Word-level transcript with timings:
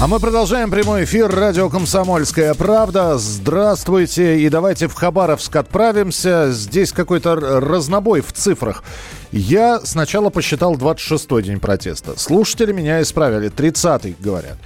А 0.00 0.06
мы 0.06 0.18
продолжаем 0.18 0.70
прямой 0.70 1.04
эфир 1.04 1.28
радио 1.30 1.68
«Комсомольская 1.68 2.54
правда». 2.54 3.18
Здравствуйте. 3.18 4.40
И 4.40 4.48
давайте 4.48 4.88
в 4.88 4.94
Хабаровск 4.94 5.54
отправимся. 5.54 6.52
Здесь 6.52 6.92
какой-то 6.92 7.34
разнобой 7.36 8.22
в 8.22 8.32
цифрах. 8.32 8.82
Я 9.30 9.78
сначала 9.84 10.30
посчитал 10.30 10.74
26-й 10.76 11.42
день 11.42 11.60
протеста. 11.60 12.18
Слушатели 12.18 12.72
меня 12.72 13.02
исправили. 13.02 13.50
30-й, 13.50 14.16
говорят. 14.18 14.56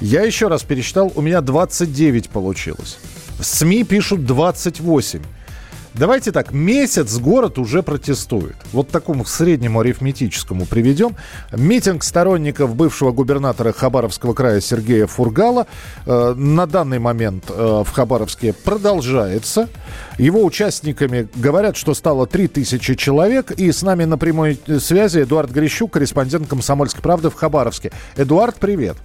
Я 0.00 0.22
еще 0.22 0.48
раз 0.48 0.64
пересчитал. 0.64 1.12
У 1.14 1.20
меня 1.20 1.40
29 1.40 2.28
получилось. 2.28 2.98
СМИ 3.40 3.84
пишут 3.84 4.26
28. 4.26 5.22
Давайте 5.94 6.30
так, 6.30 6.52
месяц 6.52 7.18
город 7.18 7.58
уже 7.58 7.82
протестует. 7.82 8.54
Вот 8.72 8.88
такому 8.88 9.24
среднему 9.24 9.80
арифметическому 9.80 10.64
приведем. 10.64 11.16
Митинг 11.52 12.04
сторонников 12.04 12.76
бывшего 12.76 13.10
губернатора 13.10 13.72
Хабаровского 13.72 14.32
края 14.32 14.60
Сергея 14.60 15.08
Фургала 15.08 15.66
э, 16.06 16.34
на 16.36 16.66
данный 16.66 17.00
момент 17.00 17.50
э, 17.50 17.82
в 17.84 17.90
Хабаровске 17.90 18.54
продолжается. 18.64 19.68
Его 20.16 20.44
участниками 20.44 21.28
говорят, 21.34 21.76
что 21.76 21.92
стало 21.94 22.28
3000 22.28 22.94
человек. 22.94 23.50
И 23.50 23.72
с 23.72 23.82
нами 23.82 24.04
на 24.04 24.16
прямой 24.16 24.60
связи 24.78 25.22
Эдуард 25.22 25.50
Грищук, 25.50 25.92
корреспондент 25.92 26.48
«Комсомольской 26.48 27.02
правды» 27.02 27.30
в 27.30 27.34
Хабаровске. 27.34 27.90
Эдуард, 28.16 28.56
привет. 28.60 28.96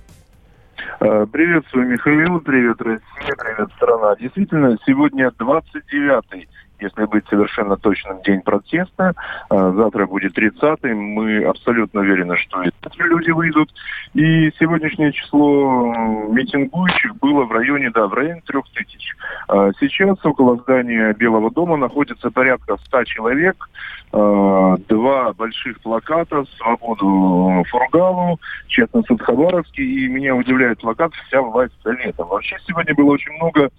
Э, 1.00 1.26
приветствую, 1.32 1.88
Михаил, 1.88 2.40
привет, 2.42 2.80
Россия, 2.80 3.36
привет, 3.38 3.70
страна. 3.76 4.16
Действительно, 4.18 4.78
сегодня 4.86 5.32
29-й 5.40 6.48
если 6.80 7.06
быть 7.06 7.28
совершенно 7.28 7.78
точным, 7.78 8.22
день 8.24 8.42
протеста. 8.42 9.14
А, 9.50 9.72
завтра 9.72 10.06
будет 10.06 10.38
30-й. 10.38 10.94
Мы 10.94 11.44
абсолютно 11.44 12.02
уверены, 12.02 12.38
что 12.38 12.64
эти 12.64 13.02
люди 13.02 13.32
выйдут. 13.32 13.72
И 14.14 14.52
сегодняшнее 14.60 15.12
число 15.12 15.94
митингующих 16.30 17.16
было 17.18 17.46
в 17.46 17.52
районе, 17.52 17.92
да, 17.92 18.08
в 18.08 18.14
районе 18.14 18.42
трех 18.46 18.66
тысяч. 18.74 19.16
А, 19.48 19.72
сейчас 19.80 20.18
около 20.26 20.58
здания 20.58 21.14
Белого 21.14 21.52
дома 21.52 21.78
находится 21.78 22.32
порядка 22.32 22.78
100 22.86 23.04
человек. 23.06 23.70
А, 24.12 24.78
два 24.88 25.34
больших 25.34 25.80
плаката 25.82 26.46
«Свободу 26.58 27.64
Фургалу», 27.70 28.40
«Честно 28.68 29.02
суд 29.08 29.22
Хабаровский». 29.22 30.06
И 30.06 30.08
меня 30.08 30.36
удивляет 30.36 30.80
плакат 30.80 31.12
«Вся 31.28 31.42
власть 31.42 31.74
за 31.84 31.92
летом». 31.92 32.28
Вообще 32.28 32.58
сегодня 32.68 32.94
было 32.96 33.12
очень 33.12 33.34
много 33.34 33.70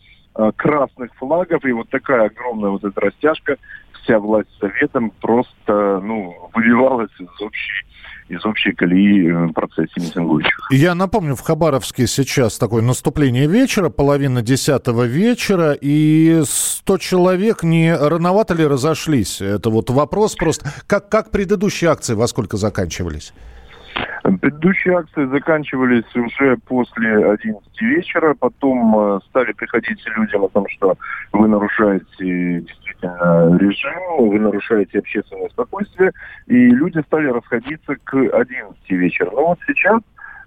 красных 0.57 1.15
флагов, 1.15 1.65
и 1.65 1.73
вот 1.73 1.89
такая 1.89 2.27
огромная 2.27 2.71
вот 2.71 2.85
эта 2.85 3.01
растяжка, 3.01 3.57
вся 4.03 4.19
власть 4.19 4.49
советом 4.61 5.11
просто, 5.21 6.01
ну, 6.03 6.51
выбивалась 6.55 7.11
из 7.19 7.41
общей 7.41 7.87
из 8.29 8.45
общей 8.45 8.73
колеи 8.73 9.31
э, 9.31 9.53
процессе 9.53 9.93
митингующих. 9.97 10.69
Я 10.73 10.95
напомню, 10.95 11.37
в 11.37 11.43
Хабаровске 11.43 12.07
сейчас 12.07 12.59
такое 12.59 12.83
наступление 12.83 13.47
вечера, 13.47 13.89
половина 13.89 14.43
десятого 14.43 15.05
вечера, 15.05 15.77
и 15.81 16.43
100 16.45 16.99
человек 16.99 17.63
не 17.63 17.95
рановато 17.95 18.55
ли 18.55 18.67
разошлись? 18.67 19.41
Это 19.41 19.71
вот 19.71 19.91
вопрос 19.91 20.35
просто. 20.35 20.69
Как, 20.89 21.09
как 21.09 21.31
предыдущие 21.31 21.91
акции 21.91 22.15
во 22.15 22.27
сколько 22.27 22.57
заканчивались? 22.57 23.33
Предыдущие 24.41 24.99
акции 24.99 25.25
заканчивались 25.27 26.15
уже 26.17 26.57
после 26.67 27.31
11 27.31 27.81
вечера, 27.81 28.35
потом 28.35 28.99
э, 28.99 29.21
стали 29.29 29.53
приходить 29.53 30.03
людям 30.17 30.45
о 30.45 30.49
том, 30.49 30.67
что 30.69 30.97
вы 31.33 31.47
нарушаете 31.47 32.61
действительно 32.61 33.57
режим, 33.59 34.29
вы 34.29 34.39
нарушаете 34.41 34.99
общественное 34.99 35.49
спокойствие, 35.51 36.13
и 36.47 36.55
люди 36.55 36.99
стали 37.07 37.29
расходиться 37.29 37.97
к 38.03 38.15
11 38.15 38.91
вечера. 38.91 39.31
Но 39.31 39.49
вот 39.49 39.59
сейчас, 39.67 40.01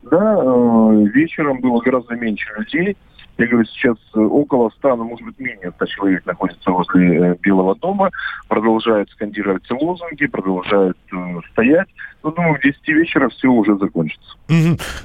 да, 0.04 0.38
э, 0.38 1.06
вечером 1.14 1.60
было 1.62 1.80
гораздо 1.82 2.16
меньше 2.16 2.48
людей, 2.58 2.98
я 3.40 3.48
говорю, 3.48 3.66
сейчас 3.68 3.98
э, 4.14 4.20
около 4.20 4.70
100, 4.70 4.96
ну, 4.98 5.06
может 5.06 5.26
быть, 5.26 5.40
менее 5.40 5.72
100 5.76 5.86
человек 5.86 6.26
находится 6.26 6.72
возле 6.72 7.38
Белого 7.42 7.76
дома, 7.76 8.12
продолжают 8.50 9.10
скандировать 9.12 9.64
лозунги, 9.72 10.28
продолжают 10.28 10.98
э, 11.14 11.16
стоять. 11.52 11.88
Ну, 12.22 12.32
думаю, 12.32 12.60
к 12.60 12.64
10 12.64 12.86
вечера 12.90 13.30
все 13.30 13.48
уже 13.48 13.78
закончится. 13.78 14.36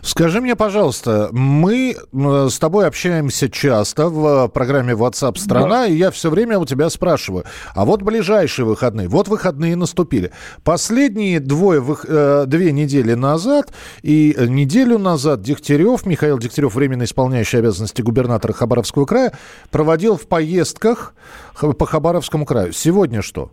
Скажи 0.03 0.41
мне, 0.41 0.57
пожалуйста, 0.57 1.29
мы 1.31 1.95
с 2.13 2.59
тобой 2.59 2.89
общаемся 2.89 3.49
часто 3.49 4.09
в 4.09 4.49
программе 4.49 4.95
WhatsApp 4.95 5.39
страна, 5.39 5.83
да. 5.83 5.87
и 5.87 5.95
я 5.95 6.11
все 6.11 6.29
время 6.29 6.59
у 6.59 6.67
тебя 6.67 6.91
спрашиваю, 6.91 7.45
а 7.77 7.85
вот 7.85 8.03
ближайшие 8.03 8.67
выходные, 8.67 9.07
вот 9.07 9.29
выходные 9.29 9.77
наступили. 9.77 10.33
Последние 10.65 11.39
двое, 11.39 11.85
э, 12.09 12.45
две 12.49 12.73
недели 12.73 13.15
назад 13.15 13.73
и 14.03 14.35
неделю 14.49 14.99
назад 14.99 15.41
Дегтярев, 15.41 16.07
Михаил 16.07 16.39
Дегтярев, 16.39 16.75
временно 16.75 17.05
исполняющий 17.05 17.59
обязанности 17.59 18.03
губернатора 18.03 18.24
Хабаровского 18.53 19.05
края, 19.07 19.33
проводил 19.71 20.17
в 20.17 20.27
поездках 20.29 21.15
по 21.61 21.87
Хабаровскому 21.87 22.45
краю. 22.45 22.73
Сегодня 22.73 23.23
что? 23.23 23.51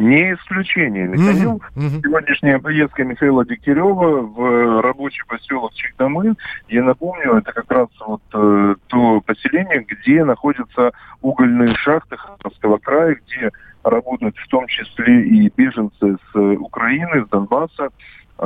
Не 0.00 0.32
исключение, 0.32 1.06
Михаил. 1.06 1.60
Mm-hmm. 1.76 2.00
Сегодняшняя 2.02 2.58
поездка 2.58 3.04
Михаила 3.04 3.44
Дегтярева 3.44 4.22
в 4.22 4.80
рабочий 4.80 5.22
поселок 5.28 5.74
Чикдамын, 5.74 6.38
я 6.68 6.82
напомню, 6.82 7.34
это 7.34 7.52
как 7.52 7.70
раз 7.70 7.88
вот 8.06 8.22
э, 8.32 8.76
то 8.86 9.20
поселение, 9.20 9.84
где 9.86 10.24
находятся 10.24 10.92
угольные 11.20 11.74
шахты 11.74 12.16
Хабаровского 12.16 12.78
края, 12.78 13.18
где 13.26 13.50
работают 13.84 14.38
в 14.38 14.48
том 14.48 14.66
числе 14.68 15.22
и 15.22 15.52
беженцы 15.54 16.16
с 16.32 16.34
Украины, 16.34 17.26
с 17.26 17.28
Донбасса. 17.28 17.90
Э, 18.38 18.44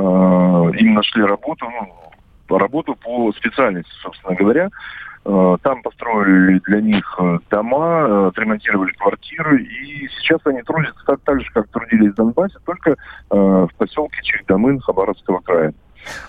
им 0.77 0.93
нашли 0.93 1.23
работу, 1.23 1.67
ну, 2.49 2.57
работу 2.57 2.95
по 2.95 3.31
специальности, 3.31 3.93
собственно 4.01 4.35
говоря. 4.35 4.69
Э, 5.27 5.57
там 5.63 5.81
построили 5.81 6.59
для 6.67 6.81
них 6.81 7.15
э, 7.19 7.39
дома, 7.49 8.05
э, 8.07 8.27
отремонтировали 8.27 8.91
квартиры, 8.91 9.63
и 9.63 10.07
сейчас 10.19 10.39
они 10.45 10.61
трудятся 10.61 11.03
так, 11.03 11.19
так 11.21 11.41
же, 11.41 11.51
как 11.51 11.67
трудились 11.69 12.11
в 12.11 12.15
Донбассе, 12.15 12.57
только 12.63 12.95
в 13.29 13.69
поселке 13.77 14.21
Чехдамын 14.21 14.79
Хабаровского 14.79 15.39
края. 15.39 15.73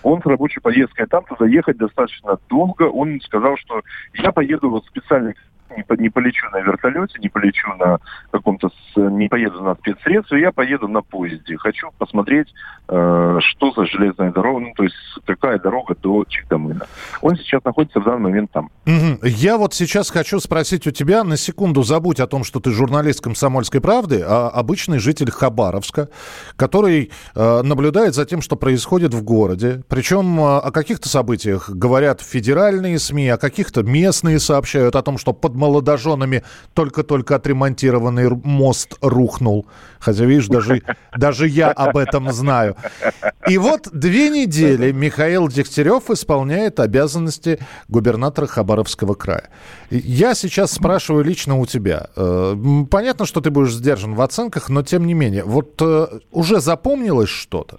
Он 0.02 0.22
с 0.22 0.26
рабочей 0.26 0.60
поездкой 0.60 1.06
там 1.06 1.24
туда 1.24 1.46
ехать 1.46 1.76
достаточно 1.76 2.38
долго. 2.48 2.84
Он 2.84 3.20
сказал, 3.20 3.56
что 3.58 3.82
я 4.14 4.32
поеду 4.32 4.70
вот 4.70 4.86
специально 4.86 5.34
не, 5.71 5.84
не 5.99 6.09
полечу 6.09 6.47
на 6.53 6.60
вертолете, 6.60 7.19
не 7.19 7.28
полечу 7.28 7.69
на 7.78 7.99
каком-то, 8.31 8.71
не 8.97 9.28
поеду 9.28 9.62
на 9.62 9.75
спецсредстве, 9.75 10.41
я 10.41 10.53
поеду 10.53 10.88
на 10.88 11.03
поезде. 11.03 11.56
Хочу 11.56 11.91
посмотреть, 11.99 12.49
э, 12.88 13.38
что 13.41 13.72
за 13.72 13.87
железная 13.87 14.32
дорога, 14.32 14.60
ну, 14.60 14.72
то 14.75 14.84
есть 14.84 14.97
какая 15.25 15.59
дорога 15.59 15.94
до 15.94 16.25
Чикдамына. 16.25 16.87
Он 17.21 17.37
сейчас 17.37 17.65
находится 17.65 18.00
в 18.00 18.05
данный 18.05 18.22
момент 18.22 18.50
там. 18.53 18.71
Я 19.22 19.59
вот 19.59 19.75
сейчас 19.75 20.10
хочу 20.10 20.41
спросить 20.41 20.87
у 20.87 20.91
тебя, 20.91 21.25
на 21.25 21.37
секунду 21.37 21.82
забудь 21.82 22.21
о 22.21 22.26
том, 22.26 22.44
что 22.44 22.60
ты 22.60 22.71
журналист 22.71 23.21
«Комсомольской 23.21 23.81
правды», 23.81 24.22
а 24.26 24.49
обычный 24.49 24.99
житель 24.99 25.31
Хабаровска, 25.31 26.09
который 26.56 27.10
э, 27.34 27.62
наблюдает 27.62 28.15
за 28.15 28.25
тем, 28.25 28.41
что 28.41 28.56
происходит 28.56 29.15
в 29.15 29.22
городе. 29.22 29.82
Причем 29.88 30.38
э, 30.41 30.59
о 30.59 30.71
каких-то 30.71 31.09
событиях 31.09 31.71
говорят 31.71 32.21
федеральные 32.21 32.99
СМИ, 32.99 33.28
о 33.28 33.37
каких-то 33.37 33.82
местные 33.82 34.38
сообщают 34.38 34.97
о 34.97 35.03
том, 35.03 35.19
что 35.19 35.32
под 35.32 35.56
молодоженами 35.56 36.43
только-только 36.75 37.37
отремонтированный 37.37 38.31
мост 38.31 38.94
рухнул. 39.00 39.67
Хотя, 39.99 40.25
видишь, 40.25 40.49
даже, 40.49 40.82
даже 41.17 41.49
я 41.49 41.70
об 41.70 41.97
этом 41.97 42.32
знаю. 42.32 42.76
И 43.49 43.58
вот 43.58 43.88
две 43.93 44.31
недели 44.31 44.93
Михаил 44.93 45.49
Дегтярев 45.49 46.11
исполняет 46.11 46.81
обязанности 46.81 47.58
губернатора 47.88 48.47
Хабаровского 48.47 49.14
края. 49.14 49.50
Я 49.91 50.35
сейчас 50.35 50.73
спрашиваю 50.73 51.25
лично 51.25 51.59
у 51.59 51.67
тебя. 51.67 52.09
Э, 52.17 52.56
понятно, 52.91 53.26
что 53.26 53.41
ты 53.41 53.50
будешь 53.50 53.73
сдержан 53.73 54.14
в 54.14 54.20
оценках, 54.20 54.69
но 54.69 54.82
тем 54.82 55.06
не 55.06 55.14
менее, 55.14 55.44
вот 55.44 55.81
э, 55.81 56.06
уже 56.31 56.61
запомнилось 56.61 57.29
что-то? 57.29 57.79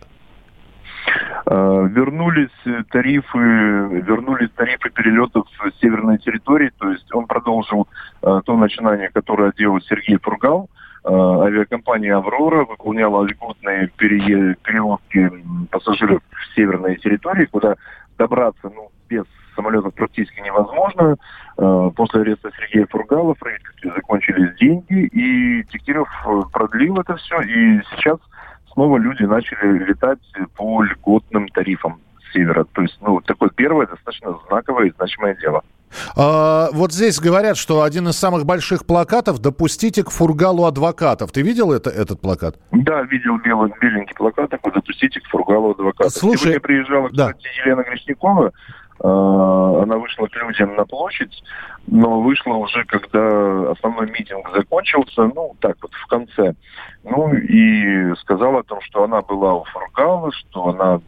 Э, 1.49 1.87
вернулись 1.89 2.49
тарифы, 2.89 3.37
вернулись 3.37 4.49
тарифы 4.51 4.89
перелетов 4.89 5.47
с 5.49 5.79
северной 5.79 6.17
территории, 6.17 6.71
то 6.77 6.91
есть 6.91 7.13
он 7.13 7.25
продолжил 7.25 7.87
э, 8.21 8.41
то 8.43 8.57
начинание, 8.57 9.09
которое 9.09 9.53
делал 9.57 9.79
Сергей 9.79 10.17
Фургал. 10.17 10.69
Э, 11.05 11.09
авиакомпания 11.09 12.17
«Аврора» 12.17 12.65
выполняла 12.65 13.23
льготные 13.23 13.87
перевозки 13.95 15.31
пассажиров 15.71 16.21
в 16.31 16.55
северной 16.55 16.97
территории, 16.97 17.45
куда 17.45 17.75
добраться 18.17 18.69
ну, 18.75 18.89
без 19.07 19.23
самолетов 19.55 19.93
практически 19.93 20.41
невозможно. 20.41 21.15
После 21.55 22.21
ареста 22.21 22.51
Сергея 22.57 22.85
Фургала 22.87 23.33
в 23.33 23.39
правительстве 23.39 23.91
закончились 23.95 24.55
деньги, 24.57 25.07
и 25.07 25.61
э, 25.61 26.41
продлил 26.51 26.99
это 26.99 27.15
все, 27.15 27.39
и 27.39 27.81
сейчас 27.95 28.19
снова 28.77 28.99
люди 28.99 29.23
начали 29.23 29.79
летать 29.85 30.19
по 30.55 30.83
льготным 30.83 31.47
тарифам 31.47 31.99
с 32.21 32.33
севера. 32.33 32.63
То 32.73 32.83
есть, 32.83 32.95
ну, 33.01 33.19
такое 33.21 33.49
первое 33.49 33.87
достаточно 33.87 34.37
знаковое 34.47 34.89
и 34.89 34.91
значимое 34.91 35.35
дело. 35.41 35.63
А, 36.15 36.67
вот 36.73 36.91
здесь 36.93 37.19
говорят, 37.19 37.57
что 37.57 37.81
один 37.81 38.07
из 38.07 38.17
самых 38.17 38.45
больших 38.45 38.85
плакатов 38.85 39.39
«Допустите 39.39 40.03
к 40.03 40.11
фургалу 40.11 40.65
адвокатов». 40.65 41.31
Ты 41.31 41.41
видел 41.41 41.71
это, 41.71 41.89
этот 41.89 42.21
плакат? 42.21 42.59
Да, 42.71 43.01
видел 43.01 43.39
белый, 43.39 43.71
беленький 43.81 44.13
плакат 44.13 44.51
такой 44.51 44.71
«Допустите 44.73 45.21
к 45.21 45.25
фургалу 45.25 45.71
адвокатов». 45.71 46.13
Слушай, 46.13 46.39
Сегодня 46.39 46.59
приезжала, 46.59 47.07
кстати, 47.07 47.43
да. 47.43 47.63
Елена 47.65 47.81
Гречникова, 47.81 48.51
она 48.99 49.97
вышла 49.97 50.27
к 50.27 50.35
людям 50.35 50.75
на 50.75 50.85
площадь, 50.85 51.43
но 51.87 52.21
вышла 52.21 52.53
уже, 52.55 52.83
когда 52.85 53.71
основной 53.71 54.09
митинг 54.11 54.49
закончился, 54.53 55.23
ну, 55.33 55.55
так 55.59 55.77
вот, 55.81 55.93
в 55.93 56.07
конце. 56.07 56.53
Ну, 57.03 57.33
и 57.33 58.15
сказала 58.15 58.59
о 58.59 58.63
том, 58.63 58.81
что 58.81 59.03
она 59.03 59.21
была 59.21 59.53
у 59.53 59.63
Фургала, 59.65 60.31
что 60.31 60.69
она 60.69 60.99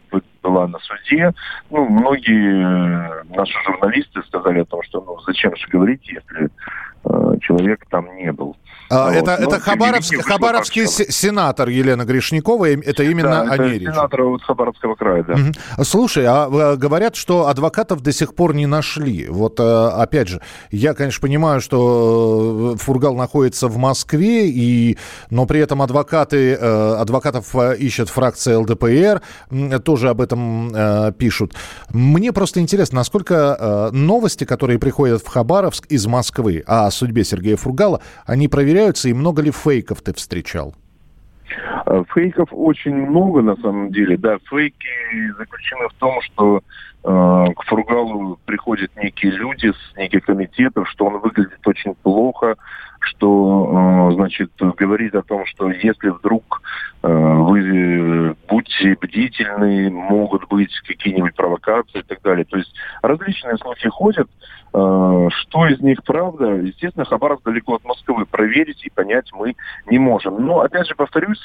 была 0.42 0.68
на 0.68 0.80
суде. 0.80 1.34
Ну, 1.70 1.90
многие 1.90 3.22
э, 3.22 3.24
наши 3.36 3.54
журналисты 3.66 4.22
сказали 4.24 4.62
о 4.62 4.66
том, 4.66 4.82
что, 4.84 5.02
ну, 5.02 5.20
зачем 5.26 5.56
же 5.56 5.68
говорить, 5.68 6.08
если 6.08 6.46
э, 6.46 6.50
человек 7.42 7.86
там 7.90 8.16
не 8.16 8.32
был. 8.32 8.56
А, 8.90 9.12
вот. 9.12 9.16
Это, 9.16 9.32
это 9.34 9.60
Хабаровск, 9.60 10.16
Хабаровский 10.24 10.88
сенатор 10.88 11.70
Елена 11.70 12.06
Гришникова, 12.06 12.70
это 12.70 13.04
именно 13.04 13.46
да, 13.46 13.52
о 13.52 13.58
ней 13.58 13.78
речь. 13.78 13.88
сенатор 13.88 14.24
вот 14.24 14.42
Хабаровского 14.42 14.96
края, 14.96 15.24
да. 15.24 15.34
Угу. 15.34 15.84
Слушай, 15.84 16.26
а 16.26 16.50
э, 16.52 16.76
говорят, 16.76 17.16
что 17.16 17.48
адвокатов 17.48 18.02
до 18.02 18.12
сих 18.12 18.34
пор 18.34 18.56
не 18.56 18.66
нашли. 18.66 19.28
Вот 19.30 19.60
э, 19.60 19.64
опять 19.64 20.30
же, 20.30 20.42
я, 20.72 20.96
конечно, 20.96 21.22
понимаю, 21.22 21.62
что 21.62 22.74
э, 22.74 22.78
Фургал 22.80 23.16
находится 23.16 23.68
в 23.68 23.78
Москве, 23.78 24.50
и, 24.50 24.98
но 25.30 25.46
при 25.46 25.60
этом 25.60 25.84
адвокаты, 25.84 26.56
адвокатов 26.56 27.54
ищет 27.78 28.10
фракция 28.10 28.58
ЛДПР, 28.58 29.22
тоже 29.84 30.10
об 30.10 30.22
этом 30.22 31.14
пишут. 31.18 31.54
Мне 31.94 32.34
просто 32.34 32.60
интересно, 32.60 32.98
насколько 32.98 33.90
новости, 33.92 34.46
которые 34.46 34.80
приходят 34.80 35.22
в 35.22 35.28
Хабаровск 35.28 35.86
из 35.88 36.08
Москвы 36.08 36.64
о 36.90 36.92
судьбе 36.92 37.24
Сергея 37.24 37.56
Фургала, 37.56 38.02
они 38.26 38.48
проверяют 38.48 38.70
проверяются, 38.80 39.10
и 39.10 39.14
много 39.14 39.42
ли 39.42 39.52
фейков 39.52 40.02
ты 40.02 40.14
встречал? 40.14 40.76
А, 41.86 42.04
фейков 42.14 42.50
очень 42.52 42.94
много 42.94 43.42
на 43.42 43.56
самом 43.58 43.92
деле. 43.92 44.18
Да, 44.18 44.38
фейки 44.50 45.34
заключены 45.38 45.88
в 45.90 45.94
том, 45.94 46.22
что 46.22 46.58
э, 46.58 46.62
к 47.02 47.64
Фургалу 47.66 48.40
приходят 48.46 48.92
некие 48.98 49.32
люди 49.32 49.72
с 49.72 49.98
неких 49.98 50.26
комитетов, 50.26 50.90
что 50.90 51.06
он 51.06 51.20
выглядит 51.20 51.66
очень 51.66 51.96
плохо, 51.96 52.58
что, 53.00 54.10
э, 54.10 54.14
значит, 54.16 54.52
говорит 54.60 55.16
о 55.16 55.22
том, 55.22 55.46
что 55.46 55.72
если 55.72 56.10
вдруг 56.10 56.62
э, 57.02 57.08
вы 57.08 58.36
будьте 58.48 58.98
бдительны, 59.00 59.90
могут 59.90 60.48
быть 60.48 60.74
какие-нибудь 60.86 61.36
провокации 61.36 62.00
и 62.00 62.04
так 62.04 62.22
далее. 62.22 62.46
То 62.46 62.58
есть 62.58 62.74
различные 63.02 63.58
слухи 63.58 63.88
ходят. 63.90 64.30
Э, 64.74 65.28
что 65.32 65.68
из 65.68 65.80
них 65.80 66.04
правда? 66.04 66.56
Естественно, 66.56 67.06
Хабаровск 67.06 67.44
далеко 67.46 67.76
от 67.76 67.86
Москвы. 67.86 68.26
Проверить 68.26 68.84
и 68.84 68.90
понять 68.90 69.30
мы 69.34 69.56
не 69.90 69.98
можем. 69.98 70.46
Но, 70.46 70.60
опять 70.60 70.88
же, 70.88 70.96
повторюсь, 70.96 71.44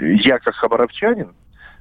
я 0.00 0.38
как 0.38 0.54
хабаровчанин, 0.54 1.32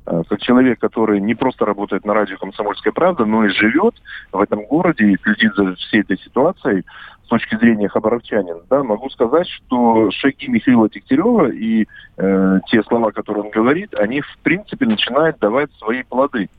как 0.05 0.41
человек, 0.41 0.79
который 0.79 1.21
не 1.21 1.35
просто 1.35 1.65
работает 1.65 2.05
на 2.05 2.13
радио 2.13 2.37
«Комсомольская 2.37 2.91
правда», 2.91 3.25
но 3.25 3.45
и 3.45 3.49
живет 3.49 3.95
в 4.31 4.41
этом 4.41 4.65
городе 4.65 5.05
и 5.05 5.17
следит 5.21 5.53
за 5.55 5.75
всей 5.75 6.01
этой 6.01 6.17
ситуацией, 6.17 6.83
точки 7.31 7.55
зрения 7.55 7.87
хабаровчанина, 7.87 8.59
да, 8.69 8.83
могу 8.83 9.09
сказать, 9.09 9.47
что 9.47 10.11
шаги 10.11 10.49
Михаила 10.49 10.89
Дегтярева 10.89 11.49
и 11.49 11.87
э, 12.17 12.59
те 12.67 12.83
слова, 12.83 13.11
которые 13.11 13.45
он 13.45 13.51
говорит, 13.51 13.95
они 13.95 14.19
в 14.19 14.37
принципе 14.43 14.85
начинают 14.85 15.39
давать 15.39 15.71
свои 15.79 16.03
плоды. 16.03 16.49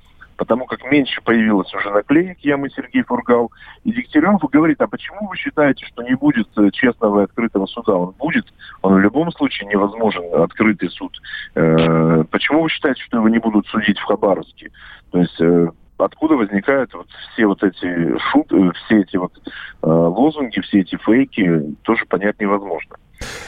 Потому 0.43 0.67
как 0.67 0.85
меньше 0.91 1.21
появилось 1.23 1.73
уже 1.73 1.89
наклеек 1.93 2.37
«Я, 2.41 2.57
Сергей 2.75 3.05
Фургал». 3.05 3.53
И 3.85 3.93
Дегтярев 3.93 4.41
говорит, 4.51 4.81
а 4.81 4.89
почему 4.89 5.29
вы 5.29 5.37
считаете, 5.37 5.87
что 5.87 6.03
не 6.03 6.17
будет 6.17 6.49
э, 6.59 6.69
честного 6.73 7.21
и 7.21 7.25
открытого 7.27 7.67
суда? 7.67 7.95
Он 7.95 8.13
будет, 8.19 8.53
он 8.83 8.95
в 8.95 8.99
любом 8.99 9.31
случае 9.31 9.69
невозможен, 9.69 10.25
открытый 10.35 10.91
суд. 10.91 11.17
Э, 11.55 12.25
почему 12.29 12.65
вы 12.65 12.71
считаете, 12.71 13.01
что 13.05 13.19
его 13.19 13.29
не 13.29 13.39
будут 13.39 13.69
судить 13.69 14.01
в 14.01 14.03
Хабаровске? 14.03 14.73
То 15.13 15.19
есть 15.21 15.41
э, 15.41 15.69
откуда 15.97 16.35
возникают 16.35 16.93
вот 16.93 17.07
все 17.33 17.47
вот 17.47 17.63
эти 17.63 18.19
шуты, 18.33 18.57
э, 18.57 18.73
все 18.73 19.03
эти 19.03 19.17
вот 19.19 19.33
э, 19.47 19.87
лозунги, 19.87 20.59
все 20.59 20.81
эти 20.81 20.97
фейки, 20.97 21.77
тоже 21.83 22.05
понять 22.07 22.41
невозможно. 22.41 22.97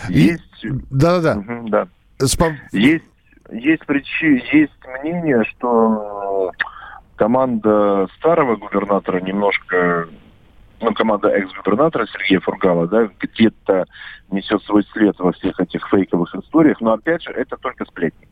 Есть... 0.08 0.64
Да-да-да. 0.92 1.38
Угу, 1.40 1.68
да. 1.70 1.88
Спа... 2.20 2.52
Есть, 2.70 3.04
есть, 3.50 3.84
причи... 3.84 4.44
есть 4.52 4.72
мнение, 5.02 5.42
что 5.42 6.52
команда 7.16 8.08
старого 8.18 8.56
губернатора 8.56 9.20
немножко 9.20 10.08
ну, 10.84 10.92
команда 10.92 11.28
экс-губернатора 11.28 12.06
Сергея 12.12 12.40
Фургала, 12.40 12.86
да, 12.86 13.08
где-то 13.20 13.86
несет 14.30 14.62
свой 14.64 14.84
след 14.92 15.18
во 15.18 15.32
всех 15.32 15.58
этих 15.60 15.86
фейковых 15.88 16.34
историях, 16.34 16.80
но, 16.80 16.92
опять 16.92 17.22
же, 17.22 17.30
это 17.30 17.56
только 17.56 17.84
сплетни. 17.84 18.28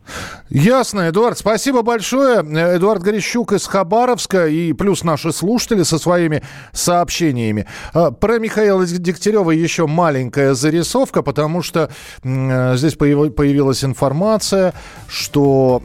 Ясно, 0.50 1.08
Эдуард, 1.08 1.38
спасибо 1.38 1.82
большое. 1.82 2.40
Эдуард 2.40 3.02
Горищук 3.02 3.52
из 3.52 3.66
Хабаровска 3.66 4.48
и 4.48 4.72
плюс 4.72 5.04
наши 5.04 5.32
слушатели 5.32 5.82
со 5.82 5.98
своими 5.98 6.42
сообщениями. 6.72 7.66
А, 7.94 8.10
про 8.10 8.38
Михаила 8.38 8.84
Дегтярева 8.84 9.50
еще 9.52 9.86
маленькая 9.86 10.54
зарисовка, 10.54 11.22
потому 11.22 11.62
что 11.62 11.90
здесь 12.22 12.96
появилась 12.96 13.84
информация, 13.84 14.74
что 15.08 15.80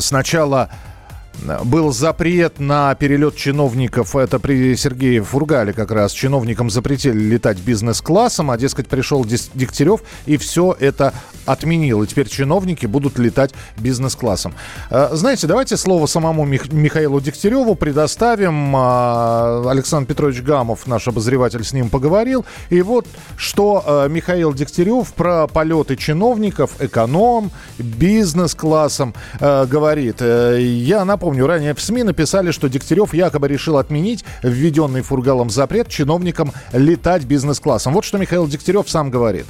сначала 0.00 0.70
был 1.64 1.92
запрет 1.92 2.60
на 2.60 2.94
перелет 2.94 3.36
чиновников, 3.36 4.14
это 4.16 4.38
при 4.38 4.76
Сергее 4.76 5.22
Фургале 5.22 5.72
как 5.72 5.90
раз, 5.90 6.12
чиновникам 6.12 6.70
запретили 6.70 7.18
летать 7.18 7.58
бизнес-классом, 7.58 8.50
а, 8.50 8.58
дескать, 8.58 8.88
пришел 8.88 9.24
Дегтярев 9.24 10.02
и 10.26 10.36
все 10.36 10.76
это 10.78 11.14
отменил. 11.46 12.02
И 12.02 12.06
теперь 12.06 12.28
чиновники 12.28 12.86
будут 12.86 13.18
летать 13.18 13.52
бизнес-классом. 13.78 14.54
Э, 14.90 15.08
знаете, 15.12 15.46
давайте 15.46 15.76
слово 15.76 16.06
самому 16.06 16.44
Мих- 16.44 16.72
Михаилу 16.72 17.20
Дегтяреву 17.20 17.74
предоставим. 17.74 18.74
А, 18.76 19.64
Александр 19.68 20.08
Петрович 20.08 20.42
Гамов, 20.42 20.86
наш 20.86 21.08
обозреватель, 21.08 21.64
с 21.64 21.72
ним 21.72 21.88
поговорил. 21.88 22.44
И 22.68 22.82
вот 22.82 23.06
что 23.36 23.82
э, 23.86 24.08
Михаил 24.08 24.52
Дегтярев 24.52 25.12
про 25.14 25.46
полеты 25.46 25.96
чиновников, 25.96 26.72
эконом, 26.80 27.50
бизнес-классом 27.78 29.14
э, 29.40 29.66
говорит. 29.66 30.20
Я 30.20 31.04
напомню, 31.04 31.19
Напомню, 31.20 31.46
ранее 31.46 31.74
в 31.74 31.80
СМИ 31.82 32.04
написали, 32.04 32.50
что 32.50 32.70
Дегтярев 32.70 33.12
якобы 33.12 33.46
решил 33.46 33.76
отменить 33.76 34.24
введенный 34.42 35.02
Фургалом 35.02 35.50
запрет 35.50 35.88
чиновникам 35.88 36.48
летать 36.72 37.26
бизнес-классом. 37.26 37.92
Вот 37.92 38.06
что 38.06 38.16
Михаил 38.16 38.46
Дегтярев 38.46 38.88
сам 38.88 39.10
говорит. 39.10 39.44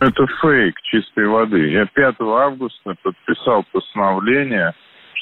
Это 0.00 0.26
фейк 0.42 0.74
чистой 0.82 1.28
воды. 1.28 1.70
Я 1.70 1.86
5 1.86 2.16
августа 2.18 2.96
подписал 3.00 3.64
постановление 3.70 4.74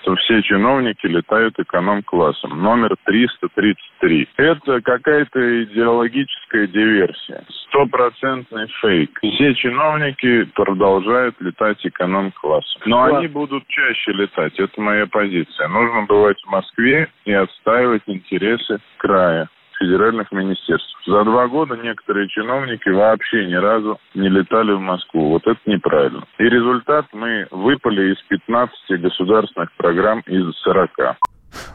что 0.02 0.16
все 0.16 0.42
чиновники 0.42 1.06
летают 1.06 1.58
эконом-классом. 1.58 2.60
Номер 2.62 2.96
333. 3.04 4.28
Это 4.36 4.80
какая-то 4.80 5.64
идеологическая 5.64 6.66
диверсия. 6.66 7.44
Стопроцентный 7.68 8.66
фейк. 8.80 9.18
Все 9.20 9.54
чиновники 9.54 10.44
продолжают 10.54 11.40
летать 11.40 11.78
эконом-классом. 11.86 12.82
Но 12.86 13.04
они 13.04 13.28
будут 13.28 13.66
чаще 13.68 14.12
летать. 14.12 14.58
Это 14.58 14.80
моя 14.80 15.06
позиция. 15.06 15.68
Нужно 15.68 16.02
бывать 16.02 16.40
в 16.42 16.50
Москве 16.50 17.08
и 17.24 17.32
отстаивать 17.32 18.02
интересы 18.06 18.78
края 18.98 19.48
федеральных 19.82 20.30
министерств. 20.32 20.90
За 21.06 21.24
два 21.24 21.48
года 21.48 21.76
некоторые 21.76 22.28
чиновники 22.28 22.88
вообще 22.88 23.46
ни 23.46 23.54
разу 23.54 23.98
не 24.14 24.28
летали 24.28 24.72
в 24.72 24.80
Москву. 24.80 25.30
Вот 25.30 25.46
это 25.46 25.60
неправильно. 25.66 26.24
И 26.38 26.44
результат 26.44 27.06
мы 27.12 27.46
выпали 27.50 28.12
из 28.12 28.22
15 28.28 29.00
государственных 29.00 29.72
программ 29.76 30.20
из 30.26 30.54
40. 30.62 30.90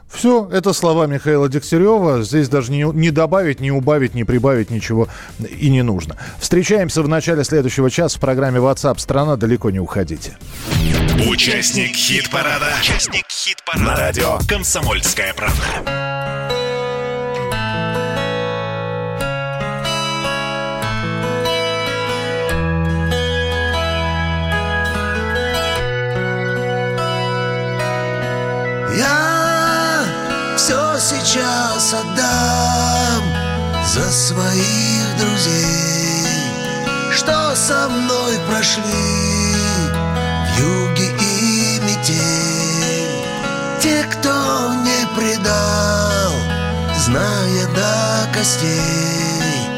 Все, 0.09 0.49
это 0.51 0.73
слова 0.73 1.05
Михаила 1.05 1.49
Дегтярева. 1.49 2.23
Здесь 2.23 2.49
даже 2.49 2.71
не, 2.71 2.83
не 2.83 3.11
добавить, 3.11 3.59
не 3.59 3.71
убавить, 3.71 4.15
не 4.15 4.23
прибавить 4.23 4.71
ничего 4.71 5.07
и 5.39 5.69
не 5.69 5.83
нужно. 5.83 6.15
Встречаемся 6.39 7.03
в 7.03 7.07
начале 7.07 7.43
следующего 7.43 7.91
часа 7.91 8.17
в 8.17 8.21
программе 8.21 8.59
WhatsApp 8.59 8.97
страна. 8.97 9.35
Далеко 9.35 9.69
не 9.69 9.79
уходите. 9.79 10.37
Участник 11.29 11.95
хит-парада. 11.95 12.73
Участник 12.79 13.25
хит-парада. 13.29 13.85
На 13.85 13.95
радио 13.95 14.37
«Комсомольская 14.49 15.33
правда». 15.35 16.66
Сейчас 31.38 31.94
отдам 31.94 33.24
за 33.86 34.12
своих 34.12 35.17
друзей, 35.20 36.25
что 37.12 37.56
со 37.56 37.88
мной 37.89 38.34
прошли 38.50 38.84
в 38.84 40.60
юге 40.60 41.12
и 41.22 41.79
метель. 41.82 43.25
Те, 43.82 44.03
кто 44.03 44.74
не 44.84 45.06
предал, 45.15 46.34
зная 47.06 47.67
до 47.75 48.38
костей, 48.38 49.70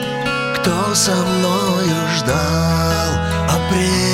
кто 0.60 0.96
со 0.96 1.12
мною 1.12 1.96
ждал 2.18 3.12
апрель. 3.50 4.09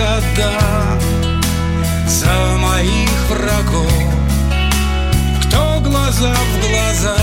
Отдам 0.00 0.98
За 2.06 2.56
моих 2.58 3.10
врагов. 3.28 3.92
Кто 5.44 5.80
глаза 5.80 6.34
в 6.34 6.68
глаза 6.68 7.16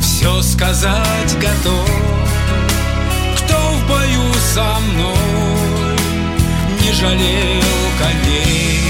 Все 0.00 0.42
сказать 0.42 1.38
готов. 1.40 1.90
Кто 3.38 3.56
в 3.56 3.88
бою 3.88 4.32
со 4.54 4.78
мной 4.80 5.96
Не 6.80 6.92
жалел 6.92 7.64
коней 7.98 8.89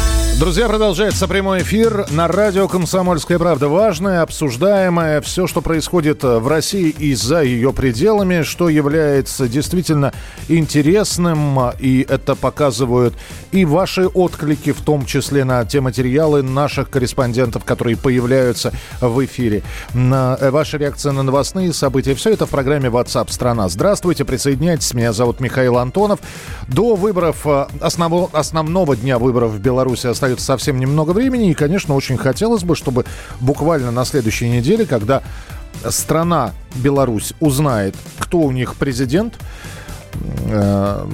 Друзья, 0.41 0.67
продолжается 0.67 1.27
прямой 1.27 1.61
эфир 1.61 2.07
на 2.09 2.27
радио 2.27 2.67
«Комсомольская 2.67 3.37
правда». 3.37 3.67
Важное, 3.67 4.23
обсуждаемое, 4.23 5.21
все, 5.21 5.45
что 5.45 5.61
происходит 5.61 6.23
в 6.23 6.47
России 6.47 6.89
и 6.89 7.13
за 7.13 7.43
ее 7.43 7.71
пределами, 7.73 8.41
что 8.41 8.67
является 8.67 9.47
действительно 9.47 10.13
интересным, 10.47 11.69
и 11.77 12.03
это 12.09 12.33
показывают 12.33 13.13
и 13.51 13.65
ваши 13.65 14.07
отклики, 14.07 14.71
в 14.71 14.81
том 14.81 15.05
числе 15.05 15.43
на 15.43 15.63
те 15.63 15.79
материалы 15.79 16.41
наших 16.41 16.89
корреспондентов, 16.89 17.63
которые 17.63 17.95
появляются 17.95 18.73
в 18.99 19.23
эфире. 19.23 19.61
На, 19.93 20.35
э, 20.41 20.49
ваша 20.49 20.77
реакция 20.77 21.11
на 21.11 21.21
новостные 21.21 21.71
события. 21.71 22.15
Все 22.15 22.31
это 22.31 22.47
в 22.47 22.49
программе 22.49 22.89
WhatsApp 22.89 23.31
страна. 23.31 23.69
Здравствуйте, 23.69 24.25
присоединяйтесь. 24.25 24.95
Меня 24.95 25.13
зовут 25.13 25.39
Михаил 25.39 25.77
Антонов. 25.77 26.19
До 26.67 26.95
выборов, 26.95 27.45
э, 27.45 27.67
основного, 27.79 28.27
основного 28.33 28.95
дня 28.95 29.19
выборов 29.19 29.51
в 29.51 29.59
Беларуси 29.59 30.07
остается 30.07 30.30
совсем 30.39 30.79
немного 30.79 31.11
времени. 31.11 31.51
И, 31.51 31.53
конечно, 31.53 31.95
очень 31.95 32.17
хотелось 32.17 32.63
бы, 32.63 32.75
чтобы 32.75 33.05
буквально 33.39 33.91
на 33.91 34.05
следующей 34.05 34.49
неделе, 34.49 34.85
когда 34.85 35.21
страна 35.89 36.51
Беларусь 36.75 37.33
узнает, 37.39 37.95
кто 38.19 38.39
у 38.39 38.51
них 38.51 38.75
президент, 38.75 39.35
Э, 40.45 41.07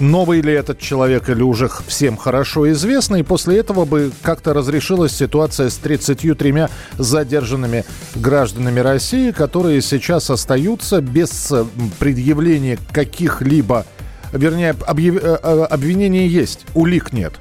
новый 0.00 0.40
ли 0.40 0.52
этот 0.52 0.78
человек 0.78 1.28
или 1.28 1.42
уже 1.42 1.70
всем 1.86 2.16
хорошо 2.16 2.70
известный. 2.72 3.20
И 3.20 3.22
после 3.22 3.58
этого 3.58 3.84
бы 3.84 4.12
как-то 4.22 4.52
разрешилась 4.52 5.12
ситуация 5.12 5.70
с 5.70 5.76
33 5.76 6.66
задержанными 6.98 7.84
гражданами 8.14 8.80
России, 8.80 9.30
которые 9.30 9.80
сейчас 9.82 10.30
остаются 10.30 11.00
без 11.00 11.52
предъявления 11.98 12.78
каких-либо 12.92 13.86
вернее, 14.32 14.74
объяв... 14.86 15.16
Э, 15.16 15.38
э, 15.42 15.62
обвинений 15.70 16.26
есть, 16.26 16.66
улик 16.74 17.12
нет. 17.12 17.32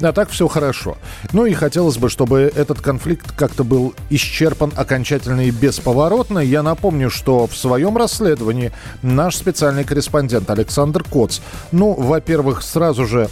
А 0.00 0.12
так 0.12 0.30
все 0.30 0.48
хорошо. 0.48 0.96
Ну 1.32 1.46
и 1.46 1.54
хотелось 1.54 1.98
бы, 1.98 2.08
чтобы 2.08 2.52
этот 2.54 2.80
конфликт 2.80 3.32
как-то 3.32 3.64
был 3.64 3.94
исчерпан 4.10 4.72
окончательно 4.76 5.42
и 5.42 5.50
бесповоротно. 5.50 6.40
Я 6.40 6.62
напомню, 6.62 7.10
что 7.10 7.46
в 7.46 7.56
своем 7.56 7.96
расследовании 7.96 8.72
наш 9.02 9.36
специальный 9.36 9.84
корреспондент 9.84 10.50
Александр 10.50 11.04
Коц, 11.04 11.40
ну, 11.72 11.92
во-первых, 11.92 12.62
сразу 12.62 13.06
же 13.06 13.28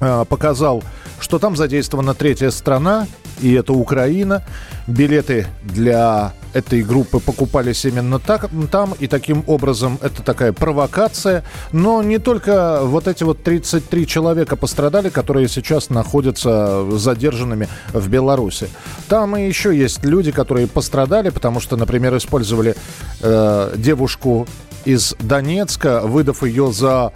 э, 0.00 0.24
показал, 0.28 0.82
что 1.18 1.38
там 1.38 1.56
задействована 1.56 2.14
третья 2.14 2.50
страна, 2.50 3.06
и 3.40 3.52
это 3.54 3.72
Украина. 3.72 4.42
Билеты 4.86 5.46
для 5.62 6.32
этой 6.52 6.82
группы 6.82 7.20
покупались 7.20 7.84
именно 7.84 8.18
так, 8.18 8.50
там, 8.70 8.94
и 8.98 9.06
таким 9.06 9.44
образом 9.46 9.98
это 10.02 10.22
такая 10.22 10.52
провокация. 10.52 11.44
Но 11.72 12.02
не 12.02 12.18
только 12.18 12.80
вот 12.82 13.08
эти 13.08 13.24
вот 13.24 13.42
33 13.42 14.06
человека 14.06 14.56
пострадали, 14.56 15.08
которые 15.08 15.48
сейчас 15.48 15.90
находятся 15.90 16.90
задержанными 16.98 17.68
в 17.92 18.08
Беларуси. 18.08 18.68
Там 19.08 19.36
и 19.36 19.46
еще 19.46 19.76
есть 19.76 20.04
люди, 20.04 20.32
которые 20.32 20.66
пострадали, 20.66 21.30
потому 21.30 21.60
что, 21.60 21.76
например, 21.76 22.16
использовали 22.16 22.74
э, 23.20 23.74
девушку 23.76 24.46
из 24.84 25.14
Донецка, 25.20 26.00
выдав 26.00 26.42
ее 26.42 26.72
за 26.72 27.12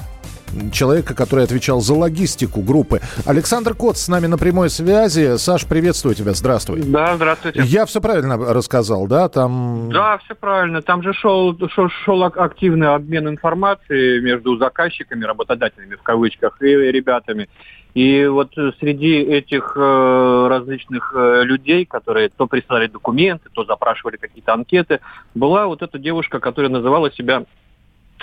человека, 0.73 1.15
который 1.15 1.45
отвечал 1.45 1.81
за 1.81 1.95
логистику 1.95 2.61
группы. 2.61 3.01
Александр 3.27 3.75
Кот 3.75 3.97
с 3.97 4.09
нами 4.09 4.27
на 4.27 4.39
прямой 4.39 4.71
связи. 4.71 5.37
Саш, 5.37 5.67
приветствую 5.67 6.15
тебя, 6.15 6.33
здравствуй. 6.33 6.83
Да, 6.83 7.17
здравствуйте. 7.17 7.63
Я 7.65 7.87
все 7.87 8.01
правильно 8.01 8.37
рассказал, 8.37 9.07
да? 9.07 9.29
Там... 9.29 9.91
Да, 9.93 10.19
все 10.25 10.35
правильно. 10.35 10.83
Там 10.83 11.03
же 11.03 11.13
шел, 11.13 11.57
шел, 11.69 11.89
шел 12.05 12.25
активный 12.25 12.95
обмен 12.95 13.29
информацией 13.29 14.21
между 14.21 14.57
заказчиками, 14.57 15.25
работодателями 15.25 15.95
в 15.95 16.03
кавычках, 16.03 16.61
и 16.63 16.67
ребятами. 16.67 17.49
И 17.95 18.27
вот 18.27 18.53
среди 18.81 19.21
этих 19.21 19.75
э, 19.77 20.47
различных 20.51 21.13
э, 21.15 21.43
людей, 21.45 21.85
которые 21.87 22.29
то 22.29 22.49
прислали 22.49 22.89
документы, 22.89 23.49
то 23.53 23.65
запрашивали 23.65 24.17
какие-то 24.17 24.53
анкеты, 24.53 24.99
была 25.35 25.69
вот 25.69 25.81
эта 25.83 25.97
девушка, 25.99 26.41
которая 26.41 26.73
называла 26.73 27.13
себя 27.13 27.45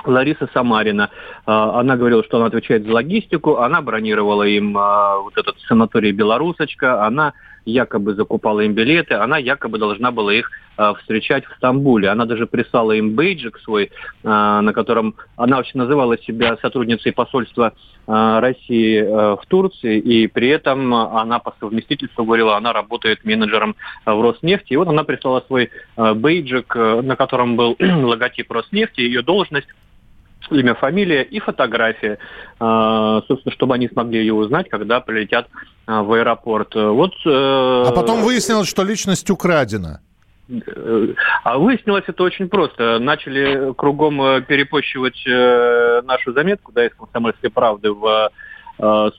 Лариса 0.05 0.49
Самарина. 0.53 1.09
А, 1.45 1.79
она 1.79 1.97
говорила, 1.97 2.23
что 2.23 2.37
она 2.37 2.47
отвечает 2.47 2.85
за 2.85 2.93
логистику, 2.93 3.57
она 3.57 3.81
бронировала 3.81 4.43
им 4.43 4.77
а, 4.77 5.17
вот 5.17 5.37
этот 5.37 5.59
санаторий 5.67 6.11
«Белорусочка», 6.11 7.05
она 7.05 7.33
якобы 7.63 8.15
закупала 8.15 8.61
им 8.61 8.73
билеты, 8.73 9.13
она 9.13 9.37
якобы 9.37 9.77
должна 9.77 10.11
была 10.11 10.33
их 10.33 10.49
а, 10.77 10.95
встречать 10.95 11.45
в 11.45 11.53
Стамбуле. 11.57 12.09
Она 12.09 12.25
даже 12.25 12.47
прислала 12.47 12.93
им 12.93 13.11
бейджик 13.11 13.59
свой, 13.59 13.91
на 14.23 14.71
котором 14.73 15.15
она 15.35 15.57
вообще 15.57 15.77
называла 15.77 16.17
себя 16.17 16.57
сотрудницей 16.61 17.11
посольства 17.11 17.73
России 18.07 18.99
в 19.01 19.41
Турции, 19.47 19.99
и 19.99 20.27
при 20.27 20.47
этом 20.47 20.93
она 20.93 21.37
по 21.37 21.53
совместительству 21.59 22.25
говорила, 22.25 22.57
она 22.57 22.73
работает 22.73 23.23
менеджером 23.23 23.75
в 24.05 24.21
Роснефти. 24.21 24.73
И 24.73 24.75
вот 24.75 24.87
она 24.87 25.03
прислала 25.03 25.41
свой 25.41 25.69
бейджик, 25.95 26.75
на 26.75 27.15
котором 27.15 27.55
был 27.55 27.77
логотип 27.79 28.51
Роснефти, 28.51 29.01
ее 29.01 29.21
должность 29.21 29.67
имя, 30.49 30.75
фамилия 30.75 31.23
и 31.23 31.39
фотография, 31.39 32.17
а, 32.59 33.21
собственно, 33.27 33.53
чтобы 33.53 33.75
они 33.75 33.87
смогли 33.87 34.19
ее 34.19 34.33
узнать, 34.33 34.69
когда 34.69 34.99
прилетят 34.99 35.47
а, 35.85 36.03
в 36.03 36.13
аэропорт. 36.13 36.73
Вот, 36.75 37.13
э, 37.25 37.83
а 37.87 37.91
потом 37.93 38.21
выяснилось, 38.21 38.67
что 38.67 38.83
личность 38.83 39.29
украдена. 39.29 40.01
Э, 40.49 41.07
а 41.43 41.57
выяснилось 41.57 42.03
это 42.07 42.23
очень 42.23 42.49
просто. 42.49 42.99
Начали 42.99 43.73
кругом 43.73 44.21
э, 44.21 44.41
перепощивать 44.41 45.23
нашу 46.05 46.33
заметку, 46.33 46.71
да, 46.71 46.85
из 46.85 46.93
«Комсомольской 46.95 47.49
правды» 47.49 47.91
в 47.91 48.05
э, 48.05 48.29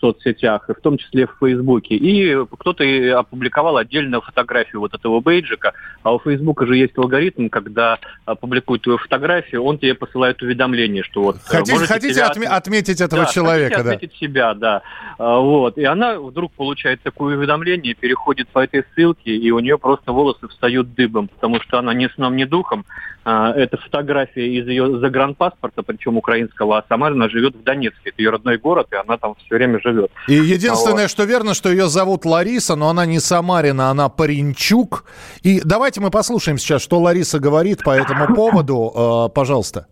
соцсетях, 0.01 0.69
в 0.69 0.81
том 0.81 0.99
числе 0.99 1.27
в 1.27 1.37
Фейсбуке. 1.39 1.95
И 1.95 2.37
кто-то 2.59 2.85
опубликовал 3.19 3.77
отдельную 3.77 4.21
фотографию 4.21 4.81
вот 4.81 4.95
этого 4.95 5.21
бейджика. 5.21 5.73
А 6.03 6.13
у 6.13 6.19
Фейсбука 6.19 6.67
же 6.67 6.77
есть 6.77 6.99
алгоритм, 6.99 7.49
когда 7.49 7.99
публикуют 8.41 8.83
твою 8.83 8.99
фотографию, 8.99 9.63
он 9.63 9.79
тебе 9.79 9.95
посылает 9.95 10.43
уведомление, 10.43 11.03
что 11.05 11.23
вот... 11.23 11.37
Хотите, 11.45 11.79
хотите 11.87 12.15
себя... 12.15 12.31
отме- 12.31 12.47
отметить 12.47 13.01
этого 13.01 13.25
да, 13.25 13.31
человека, 13.31 13.77
хотите 13.77 13.89
да? 13.89 13.95
отметить 13.95 14.19
себя, 14.19 14.55
да. 14.55 14.83
Вот. 15.19 15.79
И 15.79 15.85
она 15.85 16.19
вдруг 16.19 16.53
получает 16.53 17.01
такое 17.03 17.37
уведомление, 17.37 17.95
переходит 17.95 18.49
по 18.49 18.65
этой 18.65 18.85
ссылке, 18.95 19.37
и 19.37 19.51
у 19.51 19.61
нее 19.61 19.79
просто 19.79 20.13
волосы 20.13 20.49
встают 20.49 20.95
дыбом, 20.95 21.29
потому 21.29 21.61
что 21.61 21.79
она 21.79 21.95
ни 21.95 22.09
сном, 22.09 22.37
ни 22.37 22.45
духом. 22.45 22.85
Это 23.25 23.77
фотография 23.77 24.49
из 24.49 24.67
ее 24.67 24.99
загранпаспорта, 24.99 25.83
причем 25.83 26.17
украинского, 26.17 26.79
а 26.79 26.85
сама 26.89 27.07
она 27.07 27.29
живет 27.29 27.55
в 27.55 27.63
Донецке. 27.63 28.11
Это 28.11 28.21
ее 28.21 28.31
родной 28.31 28.59
город, 28.59 28.89
и 28.91 28.97
она 28.97 29.17
там 29.17 29.37
все 29.37 29.57
время 29.57 29.81
живет. 29.81 30.11
И 30.27 30.35
единственное, 30.35 31.03
вот. 31.03 31.11
что 31.11 31.25
верно, 31.25 31.55
что 31.55 31.71
ее 31.71 31.89
зовут 31.89 32.25
Лариса, 32.25 32.75
но 32.75 32.89
она 32.89 33.07
не 33.07 33.21
Самарина, 33.21 33.91
она 33.91 34.09
Паринчук. 34.09 35.05
И 35.43 35.61
давайте 35.65 36.01
мы 36.01 36.11
послушаем 36.11 36.59
сейчас, 36.59 36.83
что 36.83 36.99
Лариса 36.99 37.39
говорит 37.39 37.85
по 37.85 37.91
этому 37.91 38.35
поводу. 38.35 39.31
Пожалуйста. 39.35 39.87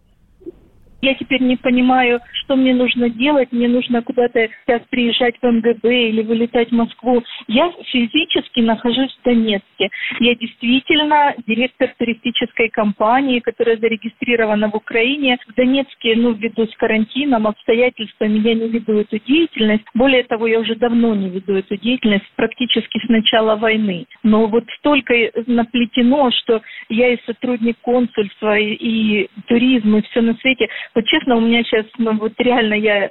Я 1.03 1.15
теперь 1.15 1.43
не 1.43 1.57
понимаю, 1.57 2.21
что 2.33 2.57
мне 2.57 2.75
нужно 2.75 3.09
делать. 3.09 3.53
Мне 3.53 3.69
нужно 3.69 4.03
куда-то 4.03 4.49
сейчас 4.67 4.83
приезжать 4.91 5.35
в 5.41 5.47
МГБ 5.47 6.09
или 6.09 6.23
вылетать 6.23 6.71
в 6.71 6.75
Москву. 6.75 7.23
Я 7.49 7.73
физически 7.87 8.61
нахожусь 8.61 9.17
в 9.17 9.25
Донецке. 9.25 9.91
Я 10.19 10.35
действительно 10.35 11.35
директор 11.47 11.93
туристической 11.99 12.69
компании, 12.69 13.41
которая 13.41 13.79
зарегистрирована 13.79 14.71
в 14.71 14.75
Украине. 14.75 15.39
В 15.49 15.55
Донецке, 15.55 16.17
ну, 16.17 16.33
ввиду 16.33 16.67
с 16.67 16.77
карантином, 16.77 17.47
обстоятельствами 17.47 18.39
я 18.39 18.55
не 18.55 18.69
веду 18.69 18.99
эту 18.99 19.19
деятельность. 19.19 19.85
Более 19.95 20.25
того, 20.25 20.47
я 20.47 20.61
уже 20.61 20.75
давно 20.75 21.15
не 21.15 21.31
веду 21.31 21.55
эту 21.55 21.77
деятельность, 21.77 22.27
практически 22.37 22.99
с 23.05 23.09
начала 23.09 23.57
войны. 23.57 24.07
Но 24.23 24.47
вот 24.47 24.65
столько 24.79 25.15
наплетено, 25.47 26.31
что 26.31 26.61
я 26.89 27.15
и 27.15 27.19
сотрудник 27.25 27.79
консульства, 27.81 28.59
и, 28.59 28.75
и 28.75 29.31
туризм, 29.47 29.97
и 29.97 30.03
все 30.03 30.21
на 30.21 30.35
свете. 30.35 30.69
Вот 30.95 31.05
честно, 31.07 31.37
у 31.37 31.41
меня 31.41 31.63
сейчас, 31.63 31.87
ну, 31.99 32.19
вот 32.19 32.33
реально 32.39 32.75
я 32.75 33.11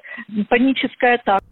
паническая 0.49 1.15
атака. 1.15 1.45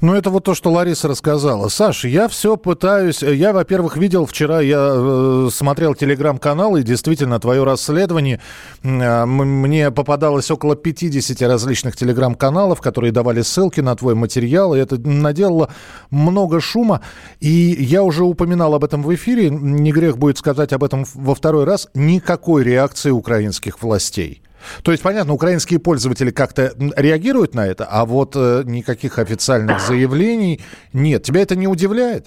Ну, 0.00 0.14
это 0.14 0.30
вот 0.30 0.44
то, 0.44 0.54
что 0.54 0.70
Лариса 0.70 1.08
рассказала. 1.08 1.68
Саш, 1.68 2.04
я 2.04 2.28
все 2.28 2.56
пытаюсь... 2.56 3.22
Я, 3.22 3.52
во-первых, 3.52 3.96
видел 3.96 4.26
вчера, 4.26 4.60
я 4.60 4.92
э, 4.94 5.48
смотрел 5.50 5.94
телеграм-канал, 5.94 6.76
и 6.76 6.82
действительно, 6.82 7.38
твое 7.40 7.64
расследование... 7.64 8.40
Э, 8.82 9.24
мне 9.24 9.90
попадалось 9.90 10.50
около 10.50 10.76
50 10.76 11.40
различных 11.42 11.96
телеграм-каналов, 11.96 12.80
которые 12.80 13.12
давали 13.12 13.42
ссылки 13.42 13.80
на 13.80 13.94
твой 13.96 14.14
материал, 14.14 14.74
и 14.74 14.78
это 14.78 14.98
наделало 15.00 15.70
много 16.10 16.60
шума. 16.60 17.00
И 17.40 17.48
я 17.48 18.02
уже 18.02 18.24
упоминал 18.24 18.74
об 18.74 18.84
этом 18.84 19.02
в 19.02 19.14
эфире, 19.14 19.50
не 19.50 19.92
грех 19.92 20.18
будет 20.18 20.38
сказать 20.38 20.72
об 20.72 20.84
этом 20.84 21.04
во 21.14 21.34
второй 21.34 21.64
раз, 21.64 21.88
никакой 21.94 22.64
реакции 22.64 23.10
украинских 23.10 23.82
властей. 23.82 24.42
То 24.82 24.92
есть, 24.92 25.02
понятно, 25.02 25.32
украинские 25.32 25.80
пользователи 25.80 26.30
как-то 26.30 26.72
реагируют 26.96 27.54
на 27.54 27.66
это, 27.66 27.84
а 27.84 28.04
вот 28.04 28.34
э, 28.36 28.62
никаких 28.64 29.18
официальных 29.18 29.80
заявлений 29.80 30.60
нет. 30.92 31.22
Тебя 31.22 31.42
это 31.42 31.56
не 31.56 31.68
удивляет? 31.68 32.26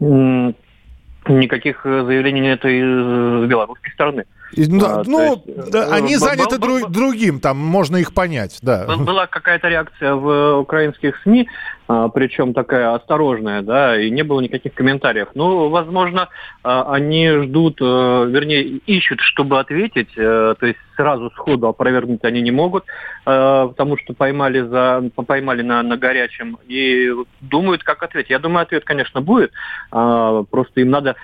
Никаких 0.00 1.84
э, 1.84 2.04
заявлений 2.04 2.40
нет 2.40 2.64
и 2.64 2.80
с 2.80 3.48
белорусской 3.48 3.92
стороны. 3.92 4.24
Да, 4.56 5.00
а, 5.00 5.02
ну, 5.06 5.42
есть, 5.44 5.70
да, 5.70 5.86
э, 5.86 5.90
они 5.92 6.16
заняты 6.16 6.58
друг, 6.58 6.90
другим, 6.90 7.40
там 7.40 7.58
можно 7.58 7.96
их 7.96 8.14
понять, 8.14 8.58
да. 8.62 8.86
Была 8.96 9.26
какая-то 9.26 9.68
реакция 9.68 10.14
в 10.14 10.58
украинских 10.60 11.16
СМИ, 11.22 11.48
причем 11.86 12.52
такая 12.52 12.94
осторожная, 12.94 13.62
да, 13.62 14.00
и 14.00 14.10
не 14.10 14.22
было 14.22 14.40
никаких 14.40 14.74
комментариев. 14.74 15.28
Ну, 15.34 15.68
возможно, 15.68 16.28
а, 16.62 16.92
они 16.92 17.28
ждут, 17.28 17.80
э, 17.80 17.84
вернее, 17.84 18.62
ищут, 18.86 19.20
чтобы 19.20 19.60
ответить, 19.60 20.08
э, 20.16 20.54
то 20.58 20.66
есть 20.66 20.78
сразу 20.96 21.30
сходу 21.30 21.68
опровергнуть 21.68 22.24
они 22.24 22.40
не 22.40 22.50
могут, 22.50 22.84
э, 22.84 23.68
потому 23.68 23.96
что 23.98 24.14
поймали, 24.14 24.62
за, 24.62 25.10
поймали 25.14 25.62
на, 25.62 25.82
на 25.82 25.96
горячем 25.96 26.58
и 26.66 27.12
думают, 27.40 27.84
как 27.84 28.02
ответить. 28.02 28.30
Я 28.30 28.40
думаю, 28.40 28.62
ответ, 28.62 28.84
конечно, 28.84 29.20
будет, 29.20 29.52
а, 29.92 30.42
просто 30.50 30.80
им 30.80 30.90
надо 30.90 31.14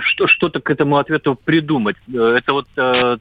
что-то 0.00 0.60
к 0.60 0.70
этому 0.70 0.98
ответу 0.98 1.38
придумать. 1.42 1.96
Это 2.12 2.52
вот 2.52 2.66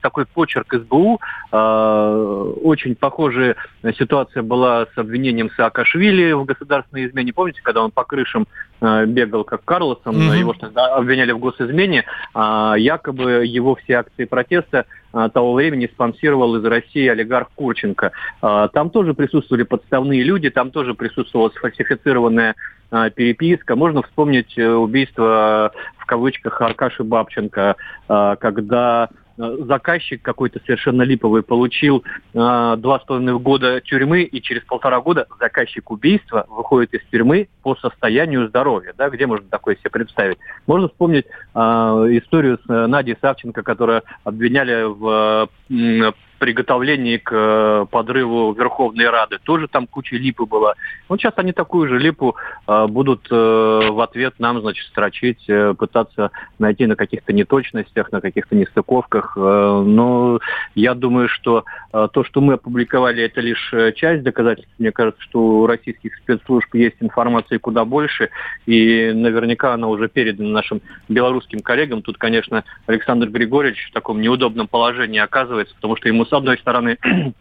такой 0.02 0.26
почерк 0.26 0.74
СБУ, 0.74 1.20
очень 1.52 2.96
похожая 2.96 3.56
ситуация 3.98 4.44
была 4.44 4.88
с 4.94 4.98
обвинением 4.98 5.50
Саакашвили 5.56 6.34
в 6.34 6.46
государственной 6.58 7.08
измене. 7.08 7.34
Помните, 7.34 7.62
когда 7.64 7.84
он 7.84 7.92
по 7.92 8.04
крышам 8.04 8.48
э, 8.82 9.06
бегал 9.06 9.44
как 9.44 9.64
Карлосон, 9.64 10.16
mm-hmm. 10.16 10.38
его 10.38 10.54
тогда 10.54 10.96
обвиняли 10.96 11.32
в 11.32 11.40
госизмене, 11.40 12.06
а 12.34 12.76
якобы 12.76 13.46
его 13.46 13.76
все 13.76 13.96
акции 13.96 14.26
протеста 14.26 14.86
а, 15.14 15.30
того 15.30 15.54
времени 15.54 15.88
спонсировал 15.88 16.56
из 16.58 16.66
России 16.66 17.08
олигарх 17.08 17.50
Курченко. 17.56 18.12
А, 18.42 18.68
там 18.68 18.90
тоже 18.90 19.14
присутствовали 19.14 19.64
подставные 19.64 20.24
люди, 20.24 20.50
там 20.50 20.72
тоже 20.72 20.94
присутствовала 20.94 21.50
сфальсифицированная 21.50 22.56
а, 22.92 23.10
переписка. 23.10 23.76
Можно 23.76 24.04
вспомнить 24.04 24.58
э, 24.58 24.70
убийство 24.70 25.72
в 25.98 26.06
кавычках 26.06 26.62
Аркаши 26.62 27.04
Бабченко, 27.04 27.76
когда 28.08 29.10
заказчик 29.38 30.22
какой-то 30.22 30.60
совершенно 30.66 31.04
липовый 31.04 31.44
получил 31.44 32.04
э, 32.34 32.76
два 32.78 33.00
с 33.00 33.04
половиной 33.06 33.40
года 33.40 33.82
тюрьмы, 33.82 34.24
и 34.24 34.42
через 34.42 34.64
полтора 34.64 35.00
года 35.02 35.28
заказчик 35.40 35.90
убийства 35.92 36.46
выходит 36.50 36.94
из 36.94 37.02
тюрьмы 37.12 37.48
по 37.64 37.76
состоянию 37.76 38.48
здоровья. 38.48 38.94
Да, 38.98 39.10
где 39.10 39.28
можно 39.28 39.48
такое 39.50 39.76
себе 39.76 39.90
представить? 39.90 40.38
Можно 40.66 40.90
вспомнить 40.90 41.26
э, 41.26 41.60
историю 41.60 42.60
с 42.66 42.70
э, 42.70 42.88
Надей 42.88 43.18
Савченко, 43.22 43.64
которую 43.64 44.04
обвиняли 44.24 44.84
в 44.84 45.50
э, 45.70 46.12
приготовлении 46.38 47.18
к 47.18 47.32
э, 47.32 47.86
подрыву 47.90 48.54
Верховной 48.54 49.10
Рады. 49.10 49.40
Тоже 49.44 49.68
там 49.68 49.88
куча 49.88 50.16
липы 50.16 50.46
была. 50.46 50.76
Вот 51.10 51.20
сейчас 51.20 51.34
они 51.38 51.52
такую 51.52 51.88
же 51.88 52.00
липу 52.00 52.36
э, 52.68 52.88
будут 52.88 53.28
э, 53.30 53.36
в 53.36 54.00
ответ 54.02 54.36
нам, 54.40 54.62
значит, 54.62 54.86
строчить, 54.88 55.46
пытаться 55.78 56.32
найти 56.60 56.86
на 56.86 56.96
каких-то 56.96 57.34
неточностях, 57.34 58.12
на 58.12 58.22
каких-то 58.22 58.56
нестыковках. 58.56 59.36
Но 59.36 60.40
я 60.76 60.94
думаю, 60.94 61.30
что 61.30 61.66
то, 61.92 62.24
что 62.24 62.42
мы 62.42 62.54
опубликовали, 62.54 63.24
это 63.24 63.42
лишь 63.42 63.74
часть 63.96 64.24
доказательств. 64.24 64.74
Мне 64.78 64.92
кажется, 64.92 65.22
что 65.22 65.40
у 65.40 65.68
российских 65.68 66.16
спецслужб 66.18 66.74
есть 66.76 66.98
информации 67.00 67.58
куда 67.58 67.86
больше, 67.86 68.30
и 68.66 69.12
наверняка 69.14 69.74
она 69.74 69.88
уже 69.88 70.08
передана 70.08 70.50
нашим 70.50 70.82
белорусским 71.10 71.60
коллегам. 71.60 72.02
Тут, 72.02 72.18
конечно, 72.18 72.64
Александр 72.86 73.30
Григорьевич 73.30 73.90
в 73.90 73.94
таком 73.94 74.22
неудобном 74.22 74.68
положении 74.68 75.20
оказывается, 75.20 75.76
потому 75.76 75.96
что 75.96 76.08
ему 76.08 76.26
с 76.28 76.34
одной 76.34 76.58
стороны, 76.58 76.98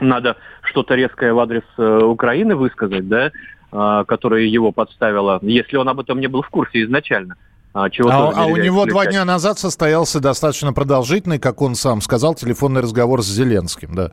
надо 0.00 0.36
что-то 0.62 0.94
резкое 0.94 1.32
в 1.32 1.40
адрес 1.40 1.64
э, 1.78 1.98
Украины 2.04 2.54
высказать, 2.54 3.08
да, 3.08 3.32
а, 3.72 4.04
которая 4.04 4.42
его 4.42 4.72
подставила, 4.72 5.38
если 5.42 5.76
он 5.76 5.88
об 5.88 6.00
этом 6.00 6.20
не 6.20 6.28
был 6.28 6.42
в 6.42 6.48
курсе 6.48 6.84
изначально. 6.84 7.36
А, 7.74 7.90
чего 7.90 8.08
а, 8.08 8.32
а 8.34 8.46
у 8.46 8.56
него 8.56 8.86
два 8.86 9.04
дня 9.04 9.24
назад 9.26 9.58
состоялся 9.58 10.18
достаточно 10.18 10.72
продолжительный, 10.72 11.38
как 11.38 11.60
он 11.60 11.74
сам 11.74 12.00
сказал, 12.00 12.34
телефонный 12.34 12.80
разговор 12.80 13.22
с 13.22 13.26
Зеленским, 13.26 13.94
да. 13.94 14.12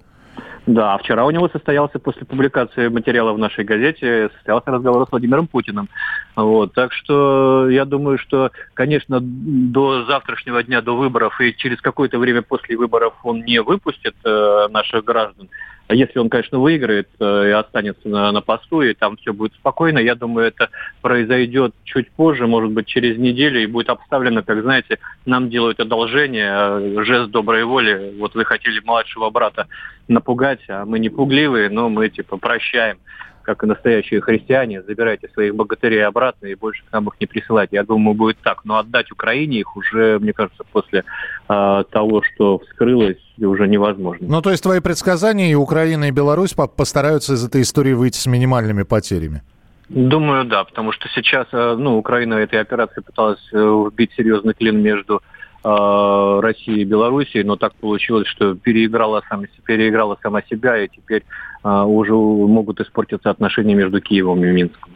Да, 0.65 0.97
вчера 0.97 1.25
у 1.25 1.31
него 1.31 1.49
состоялся 1.49 1.99
после 1.99 2.25
публикации 2.25 2.87
материала 2.87 3.33
в 3.33 3.37
нашей 3.37 3.65
газете, 3.65 4.29
состоялся 4.35 4.71
разговор 4.71 5.05
с 5.05 5.11
Владимиром 5.11 5.47
Путиным. 5.47 5.89
Вот, 6.37 6.73
так 6.73 6.93
что 6.93 7.69
я 7.69 7.83
думаю, 7.83 8.17
что, 8.17 8.51
конечно, 8.73 9.19
до 9.21 10.05
завтрашнего 10.05 10.63
дня, 10.63 10.81
до 10.81 10.95
выборов 10.95 11.39
и 11.41 11.53
через 11.53 11.81
какое-то 11.81 12.17
время 12.17 12.43
после 12.43 12.77
выборов 12.77 13.13
он 13.23 13.43
не 13.43 13.61
выпустит 13.61 14.15
э, 14.23 14.67
наших 14.69 15.03
граждан. 15.03 15.49
А 15.87 15.95
если 15.95 16.19
он, 16.19 16.29
конечно, 16.29 16.59
выиграет 16.59 17.09
э, 17.19 17.49
и 17.49 17.51
останется 17.51 18.07
на, 18.07 18.31
на 18.31 18.41
посту, 18.41 18.81
и 18.81 18.93
там 18.93 19.17
все 19.17 19.33
будет 19.33 19.53
спокойно, 19.53 19.99
я 19.99 20.15
думаю, 20.15 20.47
это 20.47 20.69
произойдет 21.01 21.75
чуть 21.83 22.09
позже, 22.11 22.47
может 22.47 22.71
быть, 22.71 22.87
через 22.87 23.17
неделю, 23.17 23.61
и 23.61 23.67
будет 23.67 23.89
обставлено, 23.89 24.43
как, 24.43 24.61
знаете, 24.61 24.99
нам 25.25 25.49
делают 25.49 25.79
одолжение, 25.81 26.51
э, 26.53 27.03
жест 27.03 27.31
доброй 27.31 27.65
воли. 27.65 28.13
Вот 28.17 28.33
вы 28.33 28.45
хотели 28.45 28.79
младшего 28.79 29.29
брата 29.29 29.67
напугать, 30.07 30.61
а 30.69 30.85
мы 30.85 30.99
не 30.99 31.09
пугливые, 31.09 31.69
но 31.69 31.89
мы, 31.89 32.09
типа, 32.09 32.37
прощаем 32.37 32.97
как 33.43 33.63
и 33.63 33.67
настоящие 33.67 34.21
христиане, 34.21 34.81
забирайте 34.81 35.29
своих 35.33 35.55
богатырей 35.55 36.05
обратно 36.05 36.47
и 36.47 36.55
больше 36.55 36.83
к 36.89 36.91
нам 36.91 37.07
их 37.07 37.13
не 37.19 37.27
присылайте. 37.27 37.75
Я 37.75 37.83
думаю, 37.83 38.15
будет 38.15 38.37
так. 38.39 38.65
Но 38.65 38.77
отдать 38.77 39.11
Украине 39.11 39.59
их 39.59 39.77
уже, 39.77 40.17
мне 40.19 40.33
кажется, 40.33 40.63
после 40.71 41.03
э, 41.49 41.83
того, 41.91 42.23
что 42.23 42.59
вскрылось, 42.59 43.21
уже 43.39 43.67
невозможно. 43.67 44.25
Ну, 44.27 44.41
то 44.41 44.49
есть 44.51 44.63
твои 44.63 44.79
предсказания 44.79 45.51
и 45.51 45.55
Украина, 45.55 46.05
и 46.05 46.11
Беларусь 46.11 46.53
постараются 46.53 47.33
из 47.33 47.45
этой 47.45 47.61
истории 47.61 47.93
выйти 47.93 48.17
с 48.17 48.25
минимальными 48.25 48.83
потерями? 48.83 49.43
Думаю, 49.89 50.45
да, 50.45 50.63
потому 50.63 50.91
что 50.91 51.07
сейчас, 51.09 51.47
э, 51.51 51.75
ну, 51.77 51.97
Украина 51.97 52.35
этой 52.35 52.59
операции 52.59 53.01
пыталась 53.01 53.41
э, 53.51 53.57
вбить 53.57 54.11
серьезный 54.15 54.53
клин 54.53 54.81
между 54.81 55.21
э, 55.63 56.39
Россией 56.41 56.81
и 56.81 56.85
Белоруссией, 56.85 57.43
но 57.43 57.55
так 57.55 57.73
получилось, 57.75 58.27
что 58.27 58.55
переиграла 58.55 59.23
сама, 59.29 59.45
переиграла 59.65 60.17
сама 60.21 60.41
себя, 60.43 60.83
и 60.83 60.87
теперь 60.87 61.23
а, 61.65 61.85
уже 61.85 62.13
могут 62.13 62.81
испортиться 62.81 63.29
отношения 63.29 63.73
между 63.73 64.01
Киевом 64.01 64.43
и 64.43 64.51
Минском. 64.51 64.91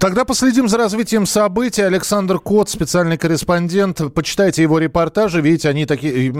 Тогда 0.00 0.24
последим 0.24 0.68
за 0.68 0.76
развитием 0.76 1.24
событий. 1.24 1.82
Александр 1.82 2.40
Кот, 2.40 2.68
специальный 2.68 3.16
корреспондент. 3.16 4.00
Почитайте 4.12 4.62
его 4.62 4.78
репортажи. 4.78 5.40
Видите, 5.40 5.68
они 5.68 5.86
такие... 5.86 6.32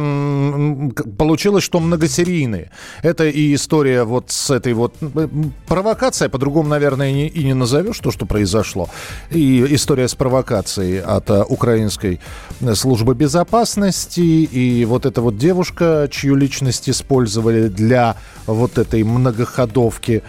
Получилось, 1.16 1.62
что 1.62 1.78
многосерийные. 1.78 2.70
Это 3.02 3.28
и 3.28 3.54
история 3.54 4.02
вот 4.02 4.30
с 4.30 4.50
этой 4.50 4.72
вот... 4.72 4.94
Провокация, 5.68 6.28
по-другому, 6.28 6.68
наверное, 6.68 7.26
и 7.26 7.44
не 7.44 7.54
назовешь 7.54 7.98
то, 7.98 8.10
что 8.10 8.26
произошло. 8.26 8.88
И 9.30 9.64
история 9.74 10.08
с 10.08 10.16
провокацией 10.16 11.00
от 11.00 11.30
э, 11.30 11.44
украинской 11.48 12.20
службы 12.74 13.14
безопасности. 13.14 13.59
И 14.50 14.84
вот 14.84 15.06
эта 15.06 15.20
вот 15.20 15.36
девушка, 15.36 16.08
чью 16.10 16.34
личность 16.34 16.88
использовали 16.88 17.68
для 17.68 18.16
вот 18.46 18.78
этой 18.78 19.02
многоходовки 19.02 20.22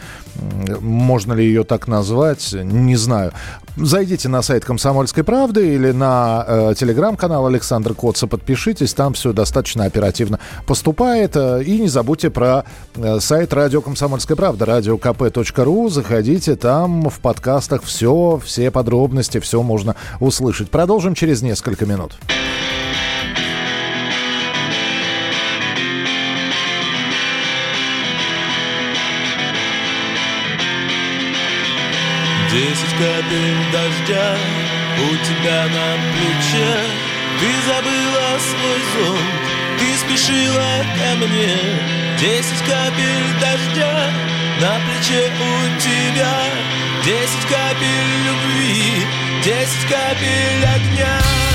можно 0.79 1.33
ли 1.33 1.45
ее 1.45 1.63
так 1.63 1.87
назвать, 1.87 2.53
не 2.53 2.95
знаю. 2.95 3.33
Зайдите 3.77 4.27
на 4.27 4.41
сайт 4.41 4.65
«Комсомольской 4.65 5.23
правды» 5.23 5.75
или 5.75 5.91
на 5.91 6.43
э, 6.45 6.73
телеграм-канал 6.77 7.47
Александра 7.47 7.93
Коца, 7.93 8.27
подпишитесь, 8.27 8.93
там 8.93 9.13
все 9.13 9.31
достаточно 9.33 9.85
оперативно 9.85 10.39
поступает. 10.65 11.35
Э, 11.35 11.63
и 11.63 11.79
не 11.79 11.87
забудьте 11.87 12.29
про 12.29 12.65
э, 12.95 13.19
сайт 13.19 13.53
«Радио 13.53 13.81
Комсомольская 13.81 14.35
правда», 14.35 14.65
radiokp.ru, 14.65 15.89
заходите, 15.89 16.55
там 16.55 17.09
в 17.09 17.19
подкастах 17.19 17.83
все, 17.83 18.41
все 18.43 18.71
подробности, 18.71 19.39
все 19.39 19.61
можно 19.63 19.95
услышать. 20.19 20.69
Продолжим 20.69 21.15
через 21.15 21.41
несколько 21.41 21.85
минут. 21.85 22.17
Десять 32.51 32.91
капель 32.99 33.63
дождя 33.71 34.35
у 34.99 35.15
тебя 35.25 35.63
на 35.63 35.97
плече. 36.11 36.71
Ты 37.39 37.49
забыла 37.65 38.37
свой 38.39 38.81
зонт, 38.93 39.31
ты 39.79 39.87
спешила 39.97 40.85
ко 40.97 41.15
мне. 41.15 41.55
Десять 42.19 42.63
капель 42.67 43.31
дождя 43.39 44.11
на 44.59 44.79
плече 44.85 45.31
у 45.39 45.79
тебя. 45.79 46.35
Десять 47.05 47.47
капель 47.49 48.11
любви, 48.25 49.05
десять 49.45 49.87
капель 49.89 50.65
огня 50.75 51.50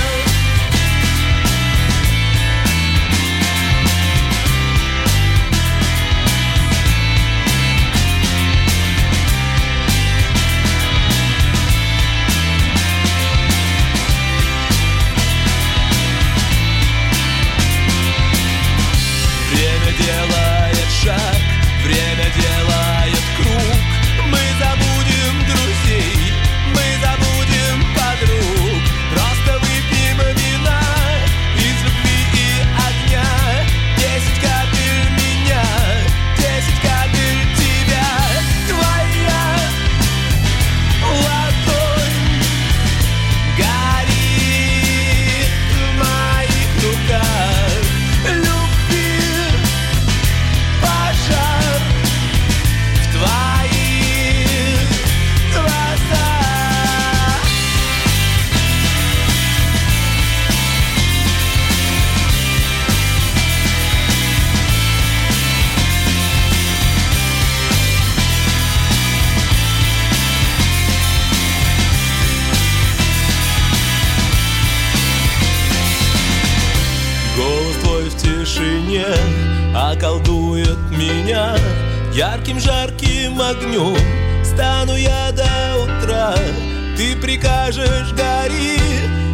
прикажешь 87.27 88.13
гори, 88.13 88.79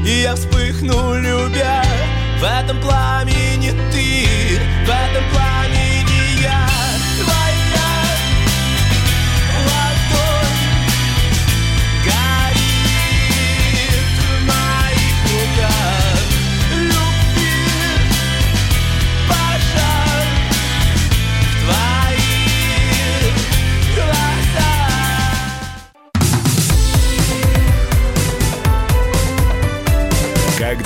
и 0.06 0.22
я 0.22 0.34
вспыхну, 0.34 1.14
любя. 1.14 1.84
В 2.40 2.42
этом 2.42 2.80
пламени 2.80 3.72
ты, 3.92 4.58
в 4.86 4.88
этом 4.88 5.24
пламени 5.30 5.81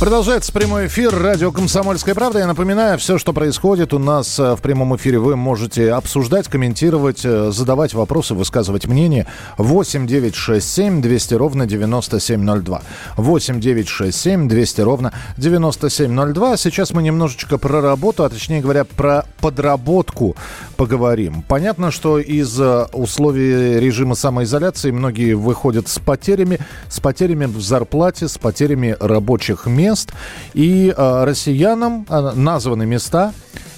Продолжается 0.00 0.52
прямой 0.52 0.88
эфир 0.88 1.16
радио 1.16 1.52
«Комсомольская 1.52 2.16
правда». 2.16 2.40
Я 2.40 2.48
напоминаю, 2.48 2.98
все, 2.98 3.16
что 3.16 3.32
происходит 3.32 3.94
у 3.94 4.00
нас 4.00 4.38
э, 4.40 4.56
в 4.56 4.60
прямом 4.60 4.94
эфире, 4.96 5.20
вы 5.20 5.36
можете 5.36 5.92
обсуждать, 5.92 6.48
комментировать, 6.48 7.24
э, 7.24 7.52
задавать 7.52 7.94
вопросы, 7.94 8.34
высказывать 8.34 8.86
мнение. 8.86 9.26
8 9.56 10.06
9 10.06 10.34
6 10.34 10.68
7 10.68 11.00
200 11.00 11.34
ровно 11.34 11.66
9702. 11.66 12.82
8 13.16 13.60
9 13.60 13.88
6 13.88 14.20
7 14.20 14.48
200 14.48 14.80
ровно 14.80 15.12
9702. 15.38 16.56
Сейчас 16.56 16.92
мы 16.92 17.02
немножечко 17.02 17.56
про 17.56 17.80
работу, 17.80 18.24
а 18.24 18.28
точнее 18.28 18.60
говоря, 18.60 18.84
про 18.84 19.24
подработку 19.40 20.34
поговорим. 20.76 21.42
Понятно, 21.46 21.92
что 21.92 22.18
из 22.18 22.60
э, 22.60 22.86
условий 22.92 23.78
режима 23.78 24.16
самоизоляции 24.16 24.90
многие 24.90 25.34
выходят 25.34 25.86
с 25.88 26.00
потерями, 26.00 26.58
с 26.88 26.98
потерями 26.98 27.46
в 27.46 27.60
зарплате, 27.60 28.26
с 28.26 28.36
потерями 28.38 28.96
рабочих 28.98 29.66
мест 29.66 29.83
мест. 29.84 30.12
И 30.54 30.94
э, 30.96 31.24
россиянам 31.24 32.06
э, 32.08 32.32
названы 32.34 32.86
места, 32.86 33.32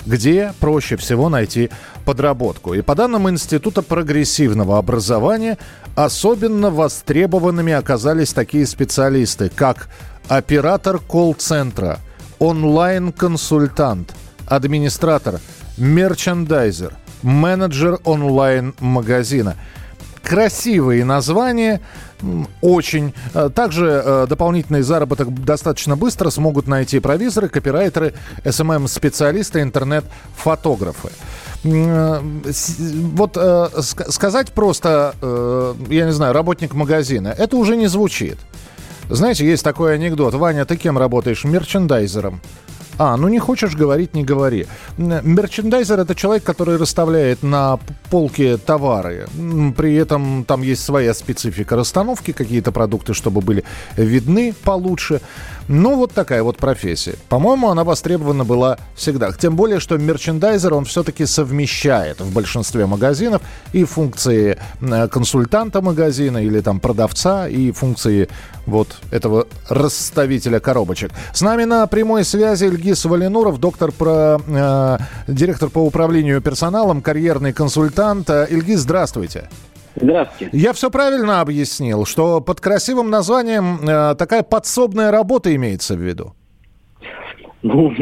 где 0.07 0.53
проще 0.61 0.97
всего 0.97 1.29
найти 1.29 1.71
подработку. 2.05 2.75
И 2.75 2.83
по 2.83 2.95
данным 2.95 3.29
Института 3.29 3.83
прогрессивного 3.83 4.79
образования, 4.79 5.59
особенно 5.97 6.71
востребованными 6.71 7.73
оказались 7.73 8.33
такие 8.33 8.66
специалисты, 8.66 9.49
как 9.49 9.88
оператор 10.29 10.99
колл-центра, 10.99 11.99
онлайн-консультант, 12.38 14.14
администратор, 14.47 15.40
мерчендайзер, 15.77 16.92
менеджер 17.23 17.99
онлайн-магазина. 18.05 19.57
Красивые 20.26 21.04
названия– 21.04 21.80
очень. 22.60 23.14
Э, 23.34 23.50
также 23.54 24.02
э, 24.04 24.26
дополнительный 24.28 24.82
заработок 24.82 25.32
достаточно 25.44 25.96
быстро 25.96 26.30
смогут 26.30 26.66
найти 26.66 26.98
провизоры, 27.00 27.48
копирайтеры, 27.48 28.14
SMM-специалисты, 28.44 29.62
интернет-фотографы. 29.62 31.10
Э, 31.64 32.20
вот 32.22 33.38
сказать 34.10 34.52
просто, 34.52 35.14
я 35.88 36.06
не 36.06 36.12
знаю, 36.12 36.32
работник 36.32 36.74
магазина, 36.74 37.28
это 37.28 37.56
уже 37.56 37.76
не 37.76 37.86
звучит. 37.88 38.38
Знаете, 39.08 39.46
есть 39.46 39.64
такой 39.64 39.94
анекдот. 39.94 40.34
Ваня, 40.34 40.64
ты 40.64 40.76
кем 40.76 40.98
работаешь? 40.98 41.44
Мерчендайзером. 41.44 42.40
А, 42.98 43.16
ну 43.16 43.28
не 43.28 43.38
хочешь 43.38 43.74
говорить, 43.74 44.14
не 44.14 44.24
говори. 44.24 44.66
Мерчендайзер 44.98 46.00
это 46.00 46.14
человек, 46.14 46.44
который 46.44 46.76
расставляет 46.76 47.42
на 47.42 47.78
полке 48.11 48.56
товары. 48.56 49.26
При 49.76 49.94
этом 49.94 50.44
там 50.44 50.62
есть 50.62 50.82
своя 50.85 51.14
специфика 51.14 51.76
расстановки, 51.76 52.32
какие-то 52.32 52.72
продукты, 52.72 53.12
чтобы 53.12 53.40
были 53.40 53.64
видны 53.96 54.54
получше. 54.64 55.20
Ну, 55.68 55.96
вот 55.96 56.12
такая 56.12 56.42
вот 56.42 56.57
профессия. 56.59 57.16
По-моему, 57.29 57.68
она 57.70 57.85
востребована 57.85 58.44
была 58.44 58.79
всегда. 58.94 59.33
Тем 59.33 59.57
более, 59.57 59.81
что 59.81 59.98
мерчендайзер, 59.98 60.74
он 60.74 60.85
все-таки 60.85 61.26
совмещает 61.26 62.20
в 62.20 62.33
большинстве 62.33 62.87
магазинов 62.87 63.42
и 63.72 63.85
функции 63.85 64.59
э, 64.81 65.09
консультанта 65.09 65.81
магазина 65.81 66.38
или 66.38 66.61
там 66.61 66.79
продавца, 66.79 67.48
и 67.48 67.72
функции 67.72 68.29
вот 68.66 68.96
этого 69.11 69.46
расставителя 69.68 70.61
коробочек. 70.61 71.11
С 71.33 71.40
нами 71.40 71.64
на 71.64 71.87
прямой 71.87 72.24
связи 72.24 72.64
Ильгиз 72.64 73.05
Валинуров, 73.05 73.59
доктор 73.59 73.92
про, 73.92 74.40
э, 74.46 74.98
директор 75.26 75.68
по 75.68 75.81
управлению 75.81 76.40
персоналом, 76.40 77.02
карьерный 77.02 77.52
консультант. 77.52 78.31
Ильгиз, 78.31 78.81
здравствуйте. 78.81 79.26
Здравствуйте. 79.26 79.75
Я 80.52 80.72
все 80.72 80.90
правильно 80.90 81.40
объяснил, 81.40 82.04
что 82.04 82.40
под 82.40 82.61
красивым 82.61 83.11
названием 83.11 83.78
э, 83.80 84.14
такая 84.16 84.42
подсобная 84.42 85.11
работа 85.11 85.54
имеется 85.54 85.94
в 85.94 86.00
виду? 86.00 86.35
Ну, 87.62 87.92